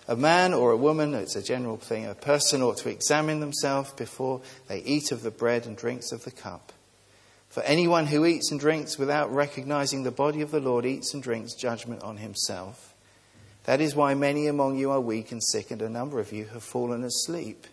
A 0.07 0.15
man 0.15 0.53
or 0.53 0.71
a 0.71 0.77
woman, 0.77 1.15
it's 1.15 1.35
a 1.35 1.41
general 1.41 1.77
thing, 1.77 2.05
a 2.05 2.13
person 2.13 2.61
ought 2.61 2.77
to 2.77 2.89
examine 2.89 3.39
themselves 3.39 3.91
before 3.93 4.41
they 4.67 4.79
eat 4.79 5.11
of 5.11 5.23
the 5.23 5.31
bread 5.31 5.65
and 5.65 5.75
drinks 5.75 6.11
of 6.11 6.23
the 6.23 6.31
cup. 6.31 6.71
For 7.49 7.63
anyone 7.63 8.05
who 8.05 8.25
eats 8.25 8.51
and 8.51 8.59
drinks 8.59 8.99
without 8.99 9.33
recognizing 9.33 10.03
the 10.03 10.11
body 10.11 10.41
of 10.41 10.51
the 10.51 10.59
Lord 10.59 10.85
eats 10.85 11.13
and 11.13 11.23
drinks 11.23 11.55
judgment 11.55 12.03
on 12.03 12.17
himself. 12.17 12.93
That 13.63 13.81
is 13.81 13.95
why 13.95 14.13
many 14.13 14.47
among 14.47 14.77
you 14.77 14.91
are 14.91 15.01
weak 15.01 15.31
and 15.31 15.43
sick, 15.43 15.71
and 15.71 15.81
a 15.81 15.89
number 15.89 16.19
of 16.19 16.31
you 16.31 16.45
have 16.45 16.63
fallen 16.63 17.03
asleep. 17.03 17.65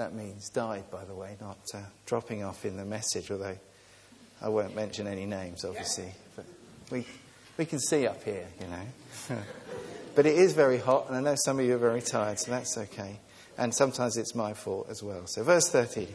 That 0.00 0.14
means 0.14 0.48
died, 0.48 0.90
by 0.90 1.04
the 1.04 1.14
way, 1.14 1.36
not 1.42 1.58
uh, 1.74 1.80
dropping 2.06 2.42
off 2.42 2.64
in 2.64 2.78
the 2.78 2.86
message, 2.86 3.30
although 3.30 3.58
I 4.40 4.48
won't 4.48 4.74
mention 4.74 5.06
any 5.06 5.26
names, 5.26 5.62
obviously. 5.62 6.10
But 6.34 6.46
we, 6.90 7.04
we 7.58 7.66
can 7.66 7.80
see 7.80 8.06
up 8.06 8.24
here, 8.24 8.46
you 8.58 8.66
know. 8.66 9.42
but 10.14 10.24
it 10.24 10.38
is 10.38 10.54
very 10.54 10.78
hot, 10.78 11.08
and 11.08 11.18
I 11.18 11.20
know 11.20 11.34
some 11.36 11.60
of 11.60 11.66
you 11.66 11.74
are 11.74 11.78
very 11.78 12.00
tired, 12.00 12.38
so 12.38 12.50
that's 12.50 12.78
okay. 12.78 13.20
And 13.58 13.74
sometimes 13.74 14.16
it's 14.16 14.34
my 14.34 14.54
fault 14.54 14.86
as 14.88 15.02
well. 15.02 15.26
So, 15.26 15.42
verse 15.42 15.68
30. 15.68 16.08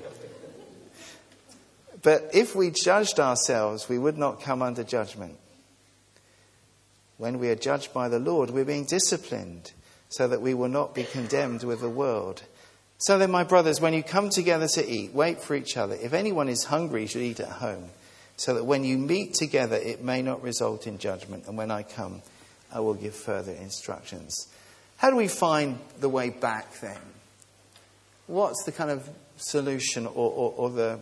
But 2.02 2.32
if 2.34 2.56
we 2.56 2.72
judged 2.72 3.20
ourselves, 3.20 3.88
we 3.88 4.00
would 4.00 4.18
not 4.18 4.42
come 4.42 4.64
under 4.64 4.84
judgment. 4.84 5.38
When 7.18 7.38
we 7.38 7.50
are 7.50 7.56
judged 7.56 7.94
by 7.94 8.10
the 8.10 8.18
Lord, 8.18 8.50
we're 8.50 8.66
being 8.66 8.86
disciplined 8.86 9.74
so 10.10 10.28
that 10.28 10.42
we 10.42 10.56
will 10.56 10.70
not 10.70 10.96
be 10.96 11.04
condemned 11.04 11.64
with 11.64 11.82
the 11.82 11.90
world. 11.90 12.42
So 12.98 13.18
then, 13.18 13.32
my 13.32 13.44
brothers, 13.44 13.82
when 13.82 13.94
you 13.94 14.04
come 14.04 14.30
together 14.30 14.68
to 14.70 14.88
eat, 14.88 15.14
wait 15.14 15.42
for 15.42 15.56
each 15.56 15.78
other. 15.78 15.96
If 15.96 16.14
anyone 16.14 16.48
is 16.48 16.64
hungry, 16.64 17.02
you 17.02 17.08
should 17.08 17.22
eat 17.22 17.40
at 17.40 17.50
home, 17.50 17.90
so 18.38 18.54
that 18.54 18.66
when 18.66 18.84
you 18.84 18.98
meet 18.98 19.34
together, 19.34 19.76
it 19.76 20.04
may 20.04 20.22
not 20.22 20.42
result 20.42 20.88
in 20.88 20.98
judgment. 20.98 21.46
And 21.48 21.58
when 21.58 21.72
I 21.72 21.84
come, 21.84 22.22
I 22.72 22.80
will 22.80 22.94
give 22.94 23.16
further 23.16 23.52
instructions. 23.52 24.48
How 24.98 25.10
do 25.10 25.18
we 25.18 25.28
find 25.28 25.78
the 26.00 26.10
way 26.10 26.30
back 26.30 26.80
then? 26.80 26.98
What's 28.28 28.64
the 28.64 28.72
kind 28.72 28.90
of 28.90 29.08
solution 29.38 30.06
or, 30.06 30.12
or, 30.32 30.54
or 30.58 30.70
the. 30.70 31.00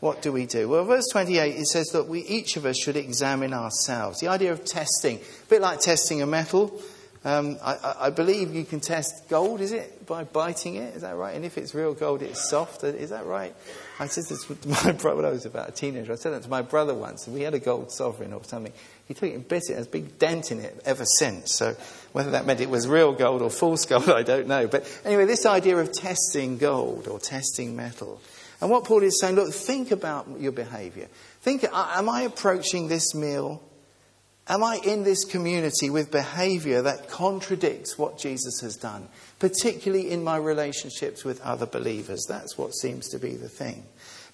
What 0.00 0.22
do 0.22 0.30
we 0.30 0.46
do? 0.46 0.68
Well, 0.68 0.84
verse 0.84 1.06
28, 1.10 1.56
it 1.56 1.66
says 1.66 1.88
that 1.88 2.06
we 2.06 2.20
each 2.20 2.56
of 2.56 2.64
us 2.64 2.78
should 2.78 2.96
examine 2.96 3.52
ourselves. 3.52 4.20
The 4.20 4.28
idea 4.28 4.52
of 4.52 4.64
testing, 4.64 5.16
a 5.16 5.46
bit 5.48 5.60
like 5.60 5.80
testing 5.80 6.22
a 6.22 6.26
metal. 6.26 6.80
Um, 7.24 7.58
I, 7.62 7.94
I, 7.98 8.10
believe 8.10 8.54
you 8.54 8.64
can 8.64 8.78
test 8.78 9.28
gold, 9.28 9.60
is 9.60 9.72
it? 9.72 10.06
By 10.06 10.22
biting 10.22 10.76
it, 10.76 10.94
is 10.94 11.02
that 11.02 11.16
right? 11.16 11.34
And 11.34 11.44
if 11.44 11.58
it's 11.58 11.74
real 11.74 11.92
gold, 11.92 12.22
it's 12.22 12.48
soft, 12.48 12.84
is 12.84 13.10
that 13.10 13.26
right? 13.26 13.54
I 13.98 14.06
said 14.06 14.24
this 14.28 14.44
to 14.44 14.68
my 14.84 14.92
brother 14.92 15.16
when 15.16 15.24
I 15.24 15.30
was 15.30 15.44
about 15.44 15.68
a 15.68 15.72
teenager. 15.72 16.12
I 16.12 16.16
said 16.16 16.32
that 16.32 16.44
to 16.44 16.48
my 16.48 16.62
brother 16.62 16.94
once, 16.94 17.26
and 17.26 17.34
we 17.34 17.42
had 17.42 17.54
a 17.54 17.58
gold 17.58 17.90
sovereign 17.90 18.32
or 18.32 18.44
something. 18.44 18.72
He 19.08 19.14
took 19.14 19.30
it 19.30 19.34
and 19.34 19.48
bit 19.48 19.64
it, 19.68 19.74
there's 19.74 19.86
a 19.86 19.90
big 19.90 20.18
dent 20.18 20.52
in 20.52 20.60
it 20.60 20.80
ever 20.84 21.04
since. 21.04 21.54
So 21.54 21.76
whether 22.12 22.30
that 22.30 22.46
meant 22.46 22.60
it 22.60 22.70
was 22.70 22.86
real 22.86 23.12
gold 23.12 23.42
or 23.42 23.50
false 23.50 23.84
gold, 23.84 24.08
I 24.08 24.22
don't 24.22 24.46
know. 24.46 24.68
But 24.68 24.86
anyway, 25.04 25.24
this 25.24 25.44
idea 25.44 25.76
of 25.76 25.92
testing 25.92 26.56
gold 26.56 27.08
or 27.08 27.18
testing 27.18 27.74
metal. 27.74 28.20
And 28.60 28.70
what 28.70 28.84
Paul 28.84 29.02
is 29.02 29.20
saying, 29.20 29.34
look, 29.34 29.52
think 29.52 29.90
about 29.90 30.28
your 30.38 30.52
behavior. 30.52 31.08
Think, 31.42 31.64
am 31.72 32.08
I 32.08 32.22
approaching 32.22 32.88
this 32.88 33.14
meal? 33.14 33.62
Am 34.48 34.64
I 34.64 34.80
in 34.82 35.04
this 35.04 35.26
community 35.26 35.90
with 35.90 36.10
behavior 36.10 36.80
that 36.80 37.10
contradicts 37.10 37.98
what 37.98 38.18
Jesus 38.18 38.60
has 38.62 38.76
done, 38.76 39.08
particularly 39.38 40.10
in 40.10 40.24
my 40.24 40.38
relationships 40.38 41.22
with 41.22 41.40
other 41.42 41.66
believers? 41.66 42.24
That's 42.26 42.56
what 42.56 42.74
seems 42.74 43.08
to 43.10 43.18
be 43.18 43.34
the 43.34 43.50
thing. 43.50 43.84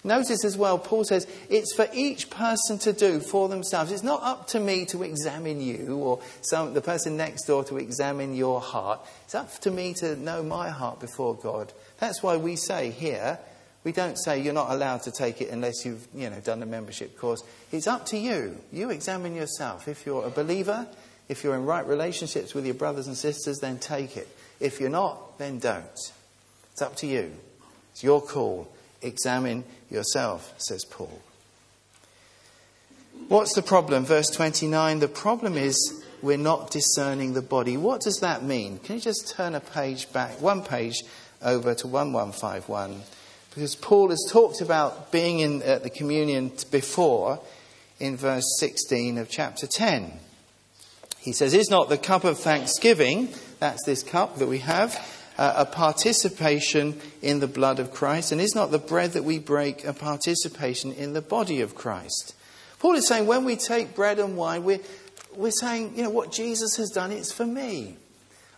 Notice 0.05 0.45
as 0.45 0.55
well, 0.55 0.77
Paul 0.77 1.03
says 1.03 1.27
it's 1.49 1.73
for 1.73 1.87
each 1.91 2.29
person 2.29 2.77
to 2.79 2.93
do 2.93 3.19
for 3.19 3.49
themselves. 3.49 3.91
It's 3.91 4.03
not 4.03 4.21
up 4.21 4.47
to 4.49 4.59
me 4.59 4.85
to 4.85 5.01
examine 5.01 5.59
you 5.59 5.97
or 5.97 6.21
some, 6.41 6.75
the 6.75 6.81
person 6.81 7.17
next 7.17 7.45
door 7.45 7.63
to 7.65 7.77
examine 7.77 8.35
your 8.35 8.61
heart. 8.61 8.99
It's 9.25 9.35
up 9.35 9.51
to 9.61 9.71
me 9.71 9.95
to 9.95 10.15
know 10.15 10.43
my 10.43 10.69
heart 10.69 10.99
before 10.99 11.35
God. 11.35 11.73
That's 11.99 12.21
why 12.21 12.37
we 12.37 12.55
say 12.55 12.91
here, 12.91 13.39
we 13.85 13.91
don't 13.91 14.17
say 14.17 14.41
you're 14.41 14.53
not 14.53 14.71
allowed 14.71 15.03
to 15.03 15.11
take 15.11 15.41
it 15.41 15.51
unless 15.51 15.85
you've 15.85 16.05
you 16.13 16.29
know, 16.29 16.39
done 16.39 16.61
a 16.63 16.65
membership 16.65 17.17
course. 17.17 17.43
It's 17.71 17.85
up 17.85 18.07
to 18.07 18.17
you. 18.17 18.57
You 18.73 18.89
examine 18.89 19.35
yourself. 19.35 19.87
If 19.87 20.07
you're 20.07 20.25
a 20.25 20.31
believer, 20.31 20.87
if 21.29 21.43
you're 21.43 21.55
in 21.55 21.65
right 21.65 21.87
relationships 21.87 22.55
with 22.55 22.65
your 22.65 22.73
brothers 22.73 23.05
and 23.05 23.15
sisters, 23.15 23.59
then 23.59 23.77
take 23.77 24.17
it. 24.17 24.27
If 24.59 24.81
you're 24.81 24.89
not, 24.89 25.37
then 25.37 25.59
don't. 25.59 25.85
It's 26.71 26.81
up 26.81 26.95
to 26.97 27.07
you. 27.07 27.31
It's 27.91 28.03
your 28.03 28.21
call. 28.21 28.67
Examine 29.03 29.63
yourself, 29.91 30.55
says 30.57 30.83
Paul. 30.83 31.21
What's 33.27 33.53
the 33.53 33.61
problem? 33.61 34.03
Verse 34.03 34.29
29 34.31 34.99
the 34.99 35.07
problem 35.07 35.57
is 35.57 36.03
we're 36.23 36.37
not 36.37 36.71
discerning 36.71 37.33
the 37.33 37.43
body. 37.43 37.77
What 37.77 38.01
does 38.01 38.19
that 38.21 38.43
mean? 38.43 38.79
Can 38.79 38.95
you 38.95 39.01
just 39.01 39.31
turn 39.35 39.53
a 39.53 39.59
page 39.59 40.11
back, 40.11 40.41
one 40.41 40.63
page 40.63 41.03
over 41.43 41.75
to 41.75 41.87
1151? 41.87 43.03
Because 43.55 43.75
Paul 43.75 44.09
has 44.09 44.27
talked 44.29 44.59
about 44.59 45.13
being 45.13 45.39
in 45.39 45.59
the 45.59 45.89
communion 45.89 46.51
before 46.71 47.39
in 48.01 48.17
verse 48.17 48.43
16 48.59 49.17
of 49.17 49.29
chapter 49.29 49.65
10. 49.65 50.11
He 51.19 51.31
says, 51.31 51.53
Is 51.53 51.69
not 51.69 51.87
the 51.87 51.97
cup 51.97 52.25
of 52.25 52.37
thanksgiving, 52.37 53.29
that's 53.59 53.85
this 53.85 54.03
cup 54.03 54.39
that 54.39 54.47
we 54.47 54.57
have, 54.57 54.93
uh, 55.37 55.53
a 55.55 55.65
participation 55.65 56.99
in 57.21 57.39
the 57.39 57.47
blood 57.47 57.79
of 57.79 57.93
Christ? 57.93 58.33
And 58.33 58.41
is 58.41 58.55
not 58.55 58.71
the 58.71 58.77
bread 58.77 59.13
that 59.13 59.23
we 59.23 59.39
break 59.39 59.85
a 59.85 59.93
participation 59.93 60.91
in 60.91 61.13
the 61.13 61.21
body 61.21 61.61
of 61.61 61.75
Christ? 61.75 62.35
Paul 62.79 62.95
is 62.95 63.07
saying 63.07 63.25
when 63.25 63.45
we 63.45 63.55
take 63.55 63.95
bread 63.95 64.19
and 64.19 64.35
wine, 64.35 64.65
we're, 64.65 64.81
we're 65.33 65.51
saying, 65.51 65.93
you 65.95 66.03
know, 66.03 66.09
what 66.09 66.29
Jesus 66.29 66.75
has 66.75 66.89
done, 66.89 67.13
it's 67.13 67.31
for 67.31 67.45
me. 67.45 67.95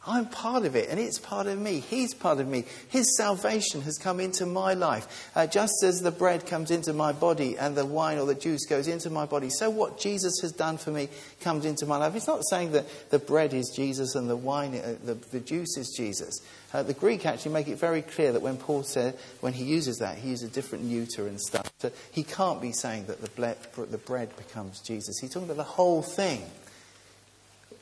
I'm 0.08 0.26
part 0.26 0.65
of 0.65 0.76
it, 0.76 0.89
and 0.89 1.00
it's 1.00 1.20
part 1.20 1.48
of 1.48 1.60
me. 1.60 1.82
He's 1.82 2.13
part 2.13 2.39
of 2.39 2.48
me. 2.48 2.63
His 2.88 3.17
salvation 3.17 3.82
has 3.82 3.98
come 3.98 4.22
into 4.22 4.46
my 4.46 4.74
life. 4.74 5.30
Uh, 5.36 5.48
just 5.48 5.84
as 5.84 6.00
the 6.02 6.12
bread 6.12 6.46
comes 6.46 6.72
into 6.72 6.93
my 6.93 7.12
body 7.12 7.58
and 7.58 7.76
the 7.76 7.86
wine 7.86 8.17
or 8.17 8.26
the 8.26 8.34
juice 8.34 8.65
goes 8.65 8.88
into 8.88 9.10
my 9.10 9.26
body, 9.26 9.50
so 9.50 9.70
what 9.70 10.00
Jesus 10.00 10.39
has 10.41 10.54
done 10.54 10.78
for 10.78 10.91
me 10.91 11.10
comes 11.41 11.65
into 11.65 11.86
my 11.86 11.98
life. 11.98 12.15
It's 12.15 12.28
not 12.28 12.48
saying 12.48 12.72
that 12.72 12.86
the 13.10 13.20
bread 13.20 13.54
is 13.54 13.74
Jesus 13.76 14.15
and 14.15 14.30
the 14.30 14.38
wine, 14.38 14.76
uh, 14.76 14.96
the, 15.04 15.15
the 15.15 15.41
juice 15.41 15.78
is 15.78 15.93
Jesus. 15.98 16.39
Uh, 16.74 16.84
the 16.84 16.93
Greek 16.93 17.26
actually 17.26 17.54
make 17.54 17.67
it 17.67 17.78
very 17.78 18.02
clear 18.02 18.32
that 18.32 18.41
when 18.41 18.58
Paul 18.58 18.84
said, 18.84 19.17
when 19.41 19.54
he 19.54 19.65
uses 19.65 19.98
that, 19.98 20.17
he 20.17 20.30
uses 20.30 20.50
a 20.50 20.54
different 20.54 20.86
neuter 20.86 21.28
and 21.28 21.39
stuff. 21.39 21.72
So 21.80 21.91
he 22.12 22.24
can't 22.24 22.62
be 22.62 22.72
saying 22.72 23.08
that 23.08 23.22
the, 23.22 23.30
ble- 23.30 23.86
the 23.86 23.98
bread 23.98 24.36
becomes 24.38 24.80
Jesus. 24.82 25.20
He's 25.20 25.32
talking 25.32 25.48
about 25.50 25.58
the 25.58 25.63
whole 25.63 26.02
thing. 26.02 26.43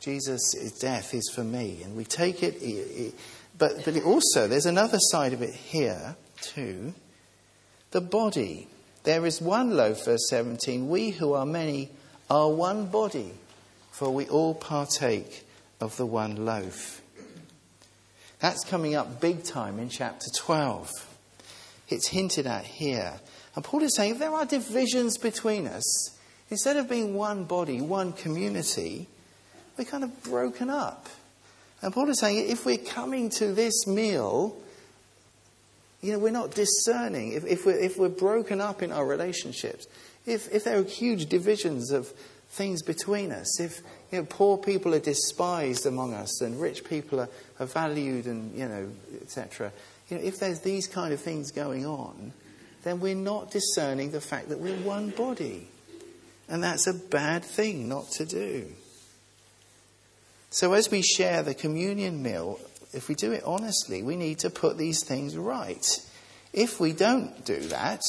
Jesus' 0.05 0.77
death 0.79 1.15
is 1.15 1.31
for 1.33 1.43
me. 1.43 1.81
And 1.83 1.97
we 1.97 2.05
take 2.05 2.43
it, 2.43 3.15
but, 3.57 3.83
but 3.83 4.03
also, 4.03 4.47
there's 4.47 4.67
another 4.67 4.99
side 4.99 5.33
of 5.33 5.41
it 5.41 5.53
here, 5.53 6.15
too. 6.41 6.93
The 7.89 8.01
body. 8.01 8.67
There 9.03 9.25
is 9.25 9.41
one 9.41 9.71
loaf, 9.71 10.05
verse 10.05 10.27
17. 10.29 10.87
We 10.89 11.09
who 11.09 11.33
are 11.33 11.45
many 11.45 11.89
are 12.29 12.51
one 12.51 12.85
body, 12.85 13.31
for 13.91 14.11
we 14.11 14.27
all 14.27 14.53
partake 14.53 15.43
of 15.81 15.97
the 15.97 16.05
one 16.05 16.45
loaf. 16.45 17.01
That's 18.39 18.63
coming 18.63 18.93
up 18.93 19.19
big 19.19 19.43
time 19.43 19.79
in 19.79 19.89
chapter 19.89 20.27
12. 20.35 20.91
It's 21.89 22.07
hinted 22.09 22.45
at 22.45 22.65
here. 22.65 23.13
And 23.55 23.65
Paul 23.65 23.81
is 23.81 23.95
saying 23.95 24.11
if 24.11 24.19
there 24.19 24.31
are 24.31 24.45
divisions 24.45 25.17
between 25.17 25.65
us, 25.65 26.15
instead 26.51 26.77
of 26.77 26.87
being 26.87 27.15
one 27.15 27.45
body, 27.45 27.81
one 27.81 28.13
community, 28.13 29.07
we're 29.77 29.85
kind 29.85 30.03
of 30.03 30.23
broken 30.23 30.69
up. 30.69 31.07
And 31.81 31.93
Paul 31.93 32.09
is 32.09 32.19
saying 32.19 32.49
if 32.49 32.65
we're 32.65 32.77
coming 32.77 33.29
to 33.31 33.53
this 33.53 33.85
meal, 33.85 34.57
you 36.01 36.13
know, 36.13 36.19
we're 36.19 36.31
not 36.31 36.51
discerning. 36.51 37.33
If, 37.33 37.45
if, 37.45 37.65
we're, 37.65 37.77
if 37.77 37.97
we're 37.97 38.09
broken 38.09 38.61
up 38.61 38.81
in 38.81 38.91
our 38.91 39.05
relationships, 39.05 39.87
if, 40.25 40.51
if 40.53 40.63
there 40.63 40.79
are 40.79 40.83
huge 40.83 41.27
divisions 41.27 41.91
of 41.91 42.07
things 42.49 42.81
between 42.81 43.31
us, 43.31 43.59
if 43.59 43.81
you 44.11 44.19
know, 44.19 44.25
poor 44.29 44.57
people 44.57 44.93
are 44.93 44.99
despised 44.99 45.85
among 45.85 46.13
us 46.13 46.41
and 46.41 46.59
rich 46.61 46.83
people 46.83 47.19
are, 47.19 47.29
are 47.59 47.65
valued 47.65 48.25
and, 48.25 48.55
you 48.57 48.67
know, 48.67 48.89
etc., 49.21 49.71
you 50.09 50.17
know, 50.17 50.23
if 50.23 50.39
there's 50.39 50.61
these 50.61 50.87
kind 50.87 51.13
of 51.13 51.19
things 51.19 51.51
going 51.51 51.85
on, 51.85 52.31
then 52.83 52.99
we're 52.99 53.15
not 53.15 53.49
discerning 53.49 54.11
the 54.11 54.21
fact 54.21 54.49
that 54.49 54.59
we're 54.59 54.77
one 54.77 55.09
body. 55.09 55.67
And 56.47 56.63
that's 56.63 56.85
a 56.85 56.93
bad 56.93 57.43
thing 57.43 57.89
not 57.89 58.11
to 58.11 58.25
do. 58.25 58.67
So, 60.49 60.73
as 60.73 60.89
we 60.89 61.01
share 61.01 61.43
the 61.43 61.53
communion 61.53 62.23
meal, 62.23 62.59
if 62.93 63.09
we 63.09 63.15
do 63.15 63.31
it 63.31 63.43
honestly, 63.43 64.03
we 64.03 64.15
need 64.15 64.39
to 64.39 64.49
put 64.49 64.77
these 64.77 65.03
things 65.03 65.35
right. 65.37 65.85
If 66.53 66.79
we 66.79 66.93
don't 66.93 67.43
do 67.43 67.59
that, 67.67 68.01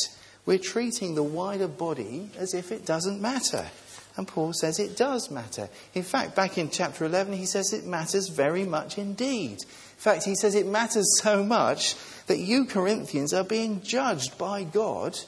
we're 0.45 0.59
treating 0.59 1.15
the 1.15 1.23
wider 1.23 1.67
body 1.67 2.31
as 2.39 2.55
if 2.55 2.71
it 2.71 2.87
doesn't 2.87 3.21
matter. 3.21 3.67
And 4.17 4.27
Paul 4.27 4.53
says 4.55 4.79
it 4.79 4.97
does 4.97 5.31
matter. 5.31 5.69
In 5.93 6.03
fact, 6.03 6.35
back 6.37 6.57
in 6.57 6.71
chapter 6.71 7.05
11, 7.05 7.35
he 7.35 7.45
says 7.45 7.73
it 7.73 7.85
matters 7.85 8.29
very 8.29 8.65
much 8.65 8.97
indeed. 8.97 9.59
In 9.61 9.99
fact, 9.99 10.25
he 10.25 10.35
says 10.35 10.55
it 10.55 10.67
matters 10.67 11.21
so 11.21 11.43
much 11.43 11.97
that 12.27 12.39
you 12.39 12.65
Corinthians 12.65 13.35
are 13.35 13.45
being 13.45 13.83
judged 13.83 14.39
by 14.39 14.63
God 14.63 15.19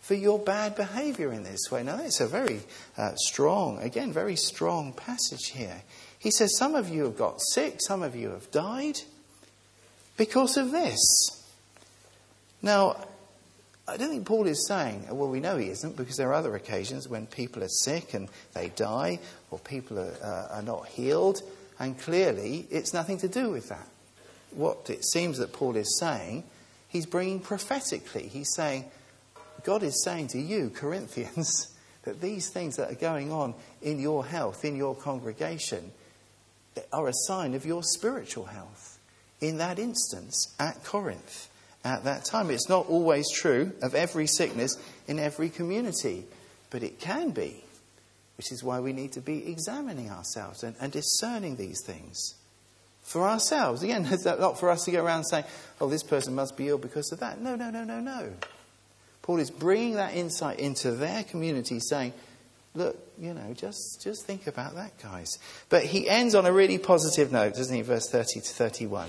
for 0.00 0.14
your 0.14 0.38
bad 0.38 0.74
behavior 0.74 1.32
in 1.32 1.44
this 1.44 1.70
way. 1.70 1.84
Now, 1.84 1.96
that's 1.96 2.20
a 2.20 2.26
very 2.26 2.62
uh, 2.96 3.14
strong, 3.14 3.78
again, 3.78 4.12
very 4.12 4.36
strong 4.36 4.92
passage 4.92 5.50
here. 5.52 5.82
He 6.22 6.30
says, 6.30 6.56
Some 6.56 6.76
of 6.76 6.88
you 6.88 7.02
have 7.04 7.18
got 7.18 7.40
sick, 7.40 7.78
some 7.80 8.02
of 8.02 8.14
you 8.14 8.30
have 8.30 8.48
died 8.52 9.00
because 10.16 10.56
of 10.56 10.70
this. 10.70 11.00
Now, 12.62 12.96
I 13.88 13.96
don't 13.96 14.10
think 14.10 14.24
Paul 14.24 14.46
is 14.46 14.68
saying, 14.68 15.06
well, 15.10 15.28
we 15.28 15.40
know 15.40 15.56
he 15.56 15.68
isn't, 15.68 15.96
because 15.96 16.16
there 16.16 16.28
are 16.28 16.34
other 16.34 16.54
occasions 16.54 17.08
when 17.08 17.26
people 17.26 17.64
are 17.64 17.68
sick 17.68 18.14
and 18.14 18.28
they 18.54 18.68
die, 18.68 19.18
or 19.50 19.58
people 19.58 19.98
are, 19.98 20.14
uh, 20.22 20.56
are 20.58 20.62
not 20.62 20.86
healed, 20.86 21.42
and 21.80 21.98
clearly 21.98 22.68
it's 22.70 22.94
nothing 22.94 23.18
to 23.18 23.28
do 23.28 23.50
with 23.50 23.68
that. 23.70 23.88
What 24.52 24.88
it 24.90 25.04
seems 25.04 25.38
that 25.38 25.52
Paul 25.52 25.74
is 25.74 25.98
saying, 25.98 26.44
he's 26.86 27.06
bringing 27.06 27.40
prophetically. 27.40 28.28
He's 28.28 28.54
saying, 28.54 28.84
God 29.64 29.82
is 29.82 30.04
saying 30.04 30.28
to 30.28 30.38
you, 30.38 30.70
Corinthians, 30.70 31.76
that 32.04 32.20
these 32.20 32.48
things 32.48 32.76
that 32.76 32.92
are 32.92 32.96
going 32.96 33.32
on 33.32 33.54
in 33.80 33.98
your 33.98 34.24
health, 34.24 34.64
in 34.64 34.76
your 34.76 34.94
congregation, 34.94 35.90
are 36.92 37.08
a 37.08 37.12
sign 37.26 37.54
of 37.54 37.66
your 37.66 37.82
spiritual 37.82 38.46
health 38.46 38.98
in 39.40 39.58
that 39.58 39.78
instance 39.78 40.54
at 40.58 40.84
Corinth 40.84 41.48
at 41.84 42.04
that 42.04 42.24
time. 42.24 42.50
It's 42.50 42.68
not 42.68 42.88
always 42.88 43.30
true 43.30 43.72
of 43.82 43.94
every 43.94 44.26
sickness 44.26 44.76
in 45.06 45.18
every 45.18 45.50
community, 45.50 46.24
but 46.70 46.82
it 46.82 47.00
can 47.00 47.30
be, 47.30 47.64
which 48.36 48.52
is 48.52 48.62
why 48.62 48.80
we 48.80 48.92
need 48.92 49.12
to 49.12 49.20
be 49.20 49.50
examining 49.50 50.10
ourselves 50.10 50.62
and, 50.62 50.76
and 50.80 50.92
discerning 50.92 51.56
these 51.56 51.82
things 51.84 52.34
for 53.02 53.28
ourselves. 53.28 53.82
Again, 53.82 54.06
it's 54.10 54.24
not 54.24 54.58
for 54.58 54.70
us 54.70 54.84
to 54.84 54.92
go 54.92 55.04
around 55.04 55.24
saying, 55.24 55.44
oh, 55.80 55.88
this 55.88 56.02
person 56.02 56.34
must 56.34 56.56
be 56.56 56.68
ill 56.68 56.78
because 56.78 57.10
of 57.12 57.20
that. 57.20 57.40
No, 57.40 57.56
no, 57.56 57.70
no, 57.70 57.84
no, 57.84 58.00
no. 58.00 58.32
Paul 59.22 59.38
is 59.38 59.50
bringing 59.50 59.94
that 59.94 60.14
insight 60.14 60.58
into 60.58 60.92
their 60.92 61.22
community, 61.22 61.78
saying, 61.78 62.12
Look, 62.74 62.96
you 63.18 63.34
know, 63.34 63.52
just, 63.54 64.00
just 64.02 64.26
think 64.26 64.46
about 64.46 64.74
that, 64.76 64.98
guys. 65.02 65.28
But 65.68 65.84
he 65.84 66.08
ends 66.08 66.34
on 66.34 66.46
a 66.46 66.52
really 66.52 66.78
positive 66.78 67.30
note, 67.30 67.54
doesn't 67.54 67.74
he? 67.74 67.82
Verse 67.82 68.08
30 68.08 68.40
to 68.40 68.48
31. 68.48 69.08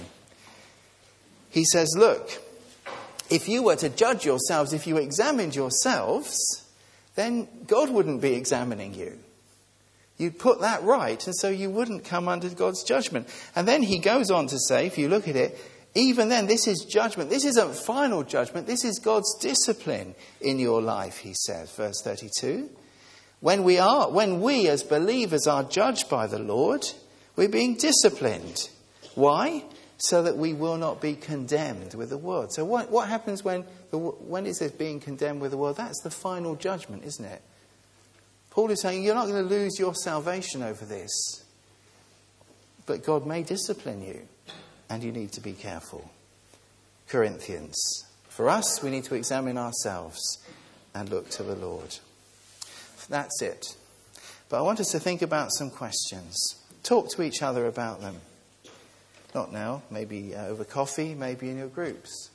He 1.50 1.64
says, 1.64 1.96
Look, 1.98 2.42
if 3.30 3.48
you 3.48 3.64
were 3.64 3.78
to 3.78 3.90
judge 3.90 4.26
yourselves, 4.26 4.74
if 4.74 4.86
you 4.86 4.98
examined 4.98 5.56
yourselves, 5.56 6.66
then 7.16 7.48
God 7.68 7.90
wouldn't 7.90 8.22
be 8.22 8.34
examining 8.34 8.94
you. 8.94 9.18
You'd 10.18 10.40
put 10.40 10.62
that 10.62 10.84
right, 10.84 11.26
and 11.26 11.36
so 11.36 11.50
you 11.50 11.70
wouldn't 11.70 12.06
come 12.06 12.28
under 12.28 12.50
God's 12.50 12.84
judgment. 12.84 13.28
And 13.56 13.68
then 13.68 13.82
he 13.82 13.98
goes 13.98 14.30
on 14.30 14.48
to 14.48 14.60
say, 14.60 14.86
if 14.86 14.98
you 14.98 15.10
look 15.10 15.28
at 15.28 15.36
it, 15.36 15.58
even 15.96 16.30
then, 16.30 16.48
this 16.48 16.68
is 16.68 16.86
judgment. 16.86 17.30
This 17.30 17.46
isn't 17.46 17.76
final 17.76 18.24
judgment. 18.24 18.68
This 18.68 18.84
is 18.84 19.00
God's 19.00 19.36
discipline 19.40 20.16
in 20.42 20.60
your 20.60 20.82
life, 20.82 21.18
he 21.18 21.34
says, 21.34 21.72
verse 21.76 22.02
32. 22.04 22.70
When 23.44 23.66
we 23.66 23.78
are, 23.78 24.10
when 24.10 24.40
we 24.40 24.70
as 24.70 24.84
believers 24.84 25.48
are 25.48 25.66
judged 25.66 26.10
by 26.10 26.28
the 26.28 26.40
Lord, 26.40 26.86
we're 27.36 27.50
being 27.50 27.76
disciplined. 27.76 28.70
Why? 29.16 29.66
So 29.98 30.24
that 30.24 30.38
we 30.38 30.54
will 30.54 30.78
not 30.78 31.02
be 31.02 31.16
condemned 31.16 31.94
with 31.94 32.10
the 32.10 32.18
world. 32.18 32.54
So 32.54 32.64
what, 32.64 32.90
what 32.90 33.10
happens 33.10 33.44
when, 33.44 33.66
the, 33.92 33.98
when 33.98 34.46
it 34.46 34.78
being 34.78 35.02
condemned 35.02 35.42
with 35.42 35.52
the 35.52 35.58
world? 35.58 35.76
That's 35.76 36.02
the 36.04 36.10
final 36.10 36.56
judgment, 36.56 37.04
isn't 37.04 37.26
it? 37.26 37.42
Paul 38.50 38.72
is 38.72 38.80
saying 38.80 39.04
you're 39.04 39.14
not 39.14 39.28
going 39.28 39.44
to 39.44 39.50
lose 39.54 39.78
your 39.78 39.94
salvation 39.94 40.64
over 40.64 40.86
this. 40.86 41.44
But 42.86 43.04
God 43.04 43.28
may 43.28 43.44
discipline 43.44 44.02
you, 44.06 44.22
and 44.90 45.04
you 45.04 45.12
need 45.12 45.34
to 45.34 45.42
be 45.42 45.52
careful. 45.52 46.10
Corinthians. 47.10 48.06
For 48.30 48.48
us, 48.48 48.82
we 48.82 48.90
need 48.90 49.04
to 49.04 49.16
examine 49.16 49.58
ourselves 49.58 50.38
and 50.96 51.10
look 51.10 51.30
to 51.32 51.44
the 51.44 51.56
Lord. 51.56 51.98
That's 53.10 53.42
it. 53.42 53.76
But 54.50 54.60
I 54.60 54.62
want 54.62 54.80
us 54.80 54.92
to 54.92 55.00
think 55.00 55.22
about 55.22 55.52
some 55.52 55.70
questions. 55.70 56.56
Talk 56.84 57.10
to 57.10 57.24
each 57.24 57.42
other 57.42 57.66
about 57.66 58.02
them. 58.02 58.18
Not 59.34 59.52
now, 59.52 59.82
maybe 59.90 60.36
uh, 60.36 60.46
over 60.48 60.64
coffee, 60.64 61.16
maybe 61.16 61.50
in 61.50 61.58
your 61.58 61.68
groups. 61.68 62.30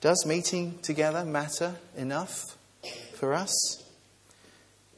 Does 0.00 0.24
meeting 0.26 0.78
together 0.82 1.24
matter 1.24 1.76
enough 1.96 2.56
for 3.14 3.34
us? 3.34 3.82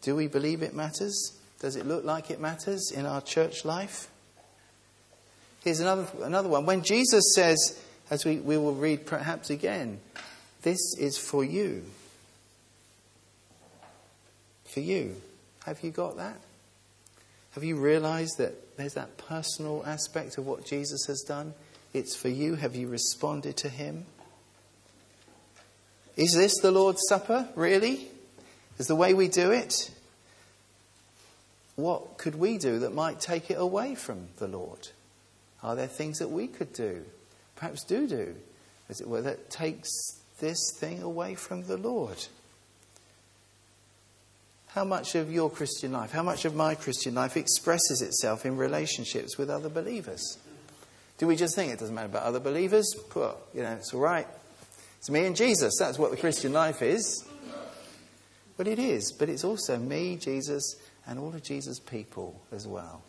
Do 0.02 0.14
we 0.14 0.26
believe 0.26 0.62
it 0.62 0.74
matters? 0.74 1.32
Does 1.60 1.76
it 1.76 1.86
look 1.86 2.04
like 2.04 2.30
it 2.30 2.40
matters 2.40 2.92
in 2.94 3.06
our 3.06 3.20
church 3.20 3.64
life? 3.64 4.08
Here's 5.64 5.80
another, 5.80 6.06
another 6.22 6.48
one. 6.48 6.66
When 6.66 6.82
Jesus 6.82 7.34
says, 7.34 7.80
as 8.10 8.24
we, 8.24 8.36
we 8.36 8.58
will 8.58 8.74
read 8.74 9.06
perhaps 9.06 9.48
again, 9.48 10.00
this 10.62 10.78
is 10.98 11.16
for 11.16 11.42
you 11.42 11.84
for 14.76 14.80
you. 14.80 15.16
Have 15.64 15.82
you 15.82 15.90
got 15.90 16.18
that? 16.18 16.38
Have 17.52 17.64
you 17.64 17.76
realized 17.76 18.36
that 18.36 18.76
there's 18.76 18.92
that 18.92 19.16
personal 19.16 19.82
aspect 19.86 20.36
of 20.36 20.46
what 20.46 20.66
Jesus 20.66 21.06
has 21.06 21.24
done? 21.26 21.54
It's 21.94 22.14
for 22.14 22.28
you. 22.28 22.56
Have 22.56 22.76
you 22.76 22.86
responded 22.86 23.56
to 23.56 23.70
him? 23.70 24.04
Is 26.14 26.34
this 26.34 26.60
the 26.60 26.72
Lord's 26.72 27.00
Supper, 27.08 27.48
really? 27.54 28.08
Is 28.76 28.86
the 28.86 28.94
way 28.94 29.14
we 29.14 29.28
do 29.28 29.50
it? 29.50 29.90
What 31.76 32.18
could 32.18 32.34
we 32.34 32.58
do 32.58 32.80
that 32.80 32.92
might 32.92 33.18
take 33.18 33.50
it 33.50 33.56
away 33.58 33.94
from 33.94 34.28
the 34.36 34.46
Lord? 34.46 34.88
Are 35.62 35.74
there 35.74 35.86
things 35.86 36.18
that 36.18 36.28
we 36.28 36.48
could 36.48 36.74
do, 36.74 37.02
perhaps 37.54 37.82
do 37.82 38.06
do, 38.06 38.34
as 38.90 39.00
it 39.00 39.08
were, 39.08 39.22
that 39.22 39.48
takes 39.48 39.88
this 40.38 40.58
thing 40.78 41.00
away 41.00 41.34
from 41.34 41.66
the 41.66 41.78
Lord? 41.78 42.26
How 44.76 44.84
much 44.84 45.14
of 45.14 45.32
your 45.32 45.48
Christian 45.48 45.90
life, 45.90 46.12
how 46.12 46.22
much 46.22 46.44
of 46.44 46.54
my 46.54 46.74
Christian 46.74 47.14
life 47.14 47.38
expresses 47.38 48.02
itself 48.02 48.44
in 48.44 48.58
relationships 48.58 49.38
with 49.38 49.48
other 49.48 49.70
believers? 49.70 50.36
Do 51.16 51.26
we 51.26 51.34
just 51.34 51.56
think 51.56 51.72
it 51.72 51.78
doesn't 51.78 51.94
matter 51.94 52.08
about 52.08 52.24
other 52.24 52.40
believers? 52.40 52.94
Well, 53.14 53.38
you 53.54 53.62
know, 53.62 53.72
it's 53.72 53.94
all 53.94 54.00
right. 54.00 54.26
It's 54.98 55.08
me 55.08 55.24
and 55.24 55.34
Jesus. 55.34 55.76
That's 55.78 55.98
what 55.98 56.10
the 56.10 56.18
Christian 56.18 56.52
life 56.52 56.82
is. 56.82 57.24
But 58.58 58.68
it 58.68 58.78
is. 58.78 59.12
But 59.18 59.30
it's 59.30 59.44
also 59.44 59.78
me, 59.78 60.16
Jesus, 60.16 60.76
and 61.06 61.18
all 61.18 61.28
of 61.28 61.42
Jesus' 61.42 61.80
people 61.80 62.38
as 62.52 62.66
well 62.66 63.00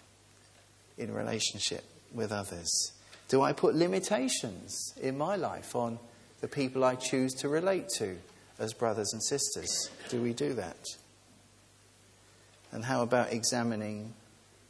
in 0.98 1.14
relationship 1.14 1.84
with 2.14 2.32
others. 2.32 2.94
Do 3.28 3.42
I 3.42 3.52
put 3.52 3.76
limitations 3.76 4.94
in 5.02 5.18
my 5.18 5.36
life 5.36 5.76
on 5.76 6.00
the 6.40 6.48
people 6.48 6.86
I 6.86 6.96
choose 6.96 7.34
to 7.34 7.50
relate 7.50 7.90
to 7.98 8.16
as 8.58 8.72
brothers 8.72 9.12
and 9.12 9.22
sisters? 9.22 9.90
Do 10.08 10.22
we 10.22 10.32
do 10.32 10.54
that? 10.54 10.78
And 12.72 12.84
how 12.84 13.02
about 13.02 13.32
examining 13.32 14.14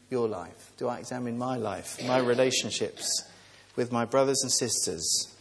your 0.10 0.28
life? 0.28 0.72
Do 0.78 0.88
I 0.88 1.00
examine 1.00 1.38
my 1.38 1.58
life, 1.58 1.98
my 2.06 2.20
relationships 2.20 3.24
with 3.76 3.92
my 3.92 4.06
brothers 4.06 4.42
and 4.42 4.52
sisters 4.52 5.34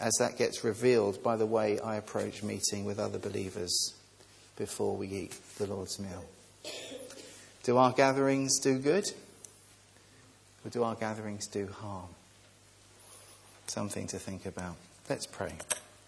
as 0.00 0.12
that 0.20 0.38
gets 0.38 0.62
revealed 0.62 1.22
by 1.22 1.36
the 1.36 1.46
way 1.46 1.80
I 1.80 1.96
approach 1.96 2.42
meeting 2.42 2.84
with 2.84 2.98
other 2.98 3.18
believers 3.18 3.94
before 4.56 4.96
we 4.96 5.08
eat 5.08 5.38
the 5.58 5.66
Lord's 5.66 5.98
meal? 5.98 6.24
Do 7.64 7.76
our 7.76 7.92
gatherings 7.92 8.58
do 8.60 8.78
good? 8.78 9.04
Or 10.64 10.70
do 10.70 10.82
our 10.82 10.94
gatherings 10.94 11.46
do 11.46 11.66
harm? 11.66 12.08
Something 13.66 14.06
to 14.08 14.18
think 14.18 14.46
about. 14.46 14.76
Let's 15.08 15.26
pray. 15.26 15.52